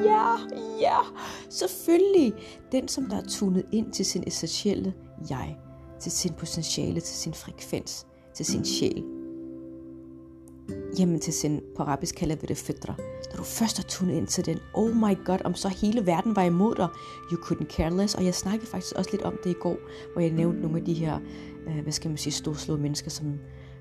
ja, 0.05 0.37
ja, 0.81 0.99
selvfølgelig. 1.51 2.33
Den, 2.73 2.89
som 2.89 3.05
der 3.05 3.17
er 3.17 3.25
tunet 3.29 3.65
ind 3.73 3.93
til 3.93 4.05
sin 4.05 4.25
essentielle 4.27 4.95
jeg, 5.31 5.57
til 6.01 6.13
sin 6.13 6.33
potentiale, 6.33 7.01
til 7.01 7.17
sin 7.17 7.35
frekvens, 7.35 8.07
til 8.35 8.47
sin 8.47 8.65
sjæl. 8.65 9.05
Jamen 10.99 11.21
til 11.21 11.33
sin, 11.33 11.61
på 11.77 11.83
arabisk 11.83 12.15
kalder 12.15 12.37
vi 12.37 12.47
det 12.47 12.57
fædre. 12.57 12.95
Når 13.31 13.37
du 13.37 13.43
først 13.43 13.79
er 13.79 13.83
tunet 13.83 14.15
ind 14.15 14.27
til 14.27 14.47
den, 14.47 14.59
oh 14.75 14.97
my 14.97 15.25
god, 15.25 15.39
om 15.45 15.55
så 15.55 15.69
hele 15.69 16.07
verden 16.07 16.37
var 16.37 16.43
imod 16.43 16.75
dig, 16.75 16.89
you 17.33 17.39
couldn't 17.39 17.77
care 17.77 17.97
less. 17.97 18.15
Og 18.15 18.25
jeg 18.25 18.35
snakkede 18.35 18.71
faktisk 18.71 18.97
også 18.97 19.11
lidt 19.11 19.23
om 19.23 19.39
det 19.45 19.51
i 19.51 19.59
går, 19.61 19.77
hvor 20.13 20.23
jeg 20.23 20.31
nævnte 20.31 20.61
nogle 20.61 20.79
af 20.79 20.85
de 20.85 20.95
her 20.95 21.19
øh, 21.67 21.83
hvad 21.83 21.93
skal 21.93 22.09
man 22.09 22.19
sige, 22.19 22.33
storslåede 22.33 22.83
mennesker, 22.83 23.11
som 23.11 23.39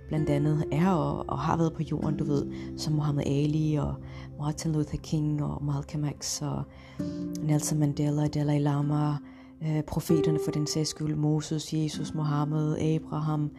blandt 0.07 0.29
andet 0.29 0.65
er 0.71 0.89
og, 0.89 1.29
og 1.29 1.39
har 1.39 1.57
været 1.57 1.73
på 1.73 1.83
jorden, 1.83 2.17
du 2.17 2.23
ved, 2.23 2.45
som 2.77 2.93
Muhammad 2.93 3.23
Ali 3.25 3.75
og 3.75 3.95
Martin 4.39 4.71
Luther 4.71 4.97
King 4.97 5.43
og 5.43 5.65
Malcolm 5.65 6.05
X 6.21 6.41
og 6.41 6.63
Nelson 7.41 7.79
Mandela, 7.79 8.27
Dalai 8.27 8.59
Lama, 8.59 9.15
øh, 9.63 9.83
profeterne 9.83 10.39
for 10.45 10.51
den 10.51 10.67
sags 10.67 10.89
skyld, 10.89 11.15
Moses, 11.15 11.73
Jesus, 11.73 12.13
Mohammed, 12.13 12.77
Abraham 12.77 13.51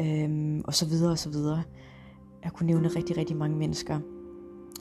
øh, 0.00 0.60
og 0.64 0.74
så 0.74 0.86
videre 0.86 1.10
og 1.10 1.18
så 1.18 1.30
videre. 1.30 1.62
Jeg 2.44 2.52
kunne 2.52 2.66
nævne 2.66 2.88
rigtig, 2.88 3.16
rigtig 3.16 3.36
mange 3.36 3.56
mennesker. 3.56 4.00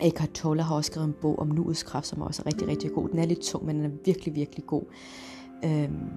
Eckhart 0.02 0.32
Tolle 0.32 0.64
har 0.64 0.76
også 0.76 0.92
skrevet 0.92 1.08
en 1.08 1.16
bog 1.22 1.40
om 1.40 1.48
nuets 1.48 1.84
kraft, 1.84 2.08
som 2.08 2.22
også 2.22 2.42
er 2.42 2.48
rigtig, 2.48 2.68
rigtig 2.68 2.92
god. 2.92 3.10
Den 3.10 3.20
er 3.20 3.26
lidt 3.26 3.42
tung, 3.42 3.66
men 3.66 3.76
den 3.76 3.86
er 3.86 3.96
virkelig, 4.06 4.36
virkelig 4.36 4.66
god. 4.66 4.84
Øhm, 5.66 6.10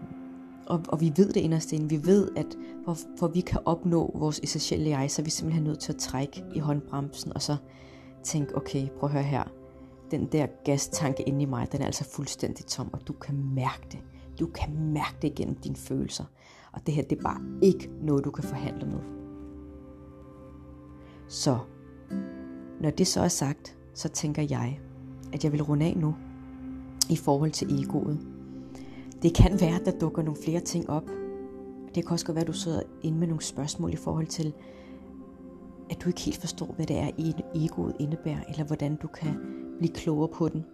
og, 0.66 0.82
og 0.88 1.00
vi 1.00 1.12
ved 1.16 1.32
det 1.32 1.40
inderst 1.40 1.72
inde. 1.72 1.88
Vi 1.88 2.06
ved, 2.06 2.28
at 2.36 2.46
for, 2.84 2.96
for 3.18 3.28
vi 3.28 3.40
kan 3.40 3.60
opnå 3.64 4.10
vores 4.14 4.40
essentielle 4.42 4.90
jeg, 4.90 5.10
så 5.10 5.22
er 5.22 5.24
vi 5.24 5.30
simpelthen 5.30 5.64
nødt 5.64 5.78
til 5.78 5.92
at 5.92 5.98
trække 5.98 6.44
i 6.54 6.58
håndbremsen, 6.58 7.32
og 7.34 7.42
så 7.42 7.56
tænke, 8.24 8.56
okay, 8.56 8.88
prøv 8.98 9.08
at 9.08 9.12
høre 9.12 9.22
her. 9.22 9.44
Den 10.10 10.26
der 10.26 10.46
gastanke 10.64 11.22
inde 11.22 11.42
i 11.42 11.44
mig, 11.44 11.72
den 11.72 11.82
er 11.82 11.86
altså 11.86 12.04
fuldstændig 12.04 12.66
tom, 12.66 12.90
og 12.92 13.08
du 13.08 13.12
kan 13.12 13.34
mærke 13.54 13.86
det. 13.92 13.98
Du 14.40 14.46
kan 14.46 14.92
mærke 14.92 15.16
det 15.22 15.28
igennem 15.28 15.54
dine 15.54 15.76
følelser. 15.76 16.24
Og 16.72 16.86
det 16.86 16.94
her, 16.94 17.02
det 17.02 17.18
er 17.18 17.22
bare 17.22 17.40
ikke 17.62 17.90
noget, 18.02 18.24
du 18.24 18.30
kan 18.30 18.44
forhandle 18.44 18.86
med. 18.86 19.25
Så, 21.28 21.58
når 22.80 22.90
det 22.90 23.06
så 23.06 23.20
er 23.20 23.28
sagt, 23.28 23.76
så 23.94 24.08
tænker 24.08 24.42
jeg, 24.50 24.80
at 25.32 25.44
jeg 25.44 25.52
vil 25.52 25.62
runde 25.62 25.86
af 25.86 25.96
nu 25.96 26.14
i 27.10 27.16
forhold 27.16 27.50
til 27.50 27.82
egoet. 27.82 28.18
Det 29.22 29.34
kan 29.34 29.60
være, 29.60 29.80
at 29.80 29.84
der 29.84 29.98
dukker 29.98 30.22
nogle 30.22 30.42
flere 30.44 30.60
ting 30.60 30.90
op. 30.90 31.10
Det 31.94 32.04
kan 32.04 32.12
også 32.12 32.26
godt 32.26 32.34
være, 32.34 32.42
at 32.42 32.48
du 32.48 32.52
sidder 32.52 32.82
inde 33.02 33.18
med 33.18 33.26
nogle 33.26 33.42
spørgsmål 33.42 33.92
i 33.92 33.96
forhold 33.96 34.26
til, 34.26 34.52
at 35.90 36.00
du 36.04 36.08
ikke 36.08 36.20
helt 36.20 36.40
forstår, 36.40 36.66
hvad 36.66 36.86
det 36.86 36.98
er, 36.98 37.10
egoet 37.54 37.96
indebærer, 38.00 38.40
eller 38.48 38.64
hvordan 38.64 38.96
du 38.96 39.06
kan 39.06 39.38
blive 39.78 39.92
klogere 39.94 40.28
på 40.28 40.48
den. 40.48 40.64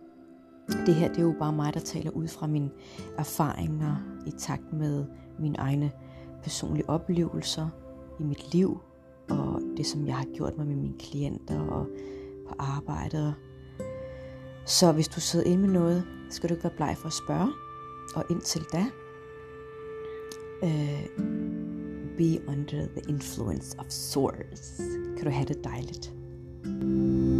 Det 0.86 0.94
her 0.94 1.08
det 1.08 1.18
er 1.18 1.22
jo 1.22 1.34
bare 1.38 1.52
mig, 1.52 1.74
der 1.74 1.80
taler 1.80 2.10
ud 2.10 2.28
fra 2.28 2.46
mine 2.46 2.70
erfaringer 3.18 3.96
i 4.26 4.30
takt 4.30 4.72
med 4.72 5.04
mine 5.38 5.58
egne 5.58 5.90
personlige 6.42 6.90
oplevelser 6.90 7.68
i 8.20 8.22
mit 8.22 8.52
liv, 8.52 8.80
og 9.38 9.60
det, 9.76 9.86
som 9.86 10.06
jeg 10.06 10.16
har 10.16 10.26
gjort 10.34 10.56
mig 10.56 10.66
med 10.66 10.76
mine 10.76 10.98
klienter 10.98 11.60
og 11.60 11.86
på 12.48 12.54
arbejdet. 12.58 13.34
Så 14.66 14.92
hvis 14.92 15.08
du 15.08 15.20
sidder 15.20 15.46
inde 15.46 15.58
med 15.58 15.72
noget, 15.72 16.04
skal 16.30 16.48
du 16.48 16.54
ikke 16.54 16.64
være 16.64 16.76
bleg 16.76 16.96
for 16.98 17.06
at 17.06 17.12
spørge. 17.12 17.52
Og 18.14 18.24
indtil 18.30 18.62
da, 18.72 18.84
uh, 20.62 21.24
be 22.18 22.48
under 22.48 22.86
the 22.86 23.02
influence 23.08 23.78
of 23.78 23.86
source. 23.88 24.82
Kan 25.16 25.24
du 25.24 25.30
have 25.30 25.46
det 25.46 25.64
dejligt. 25.64 26.12
thank 26.64 26.82
you 26.82 27.31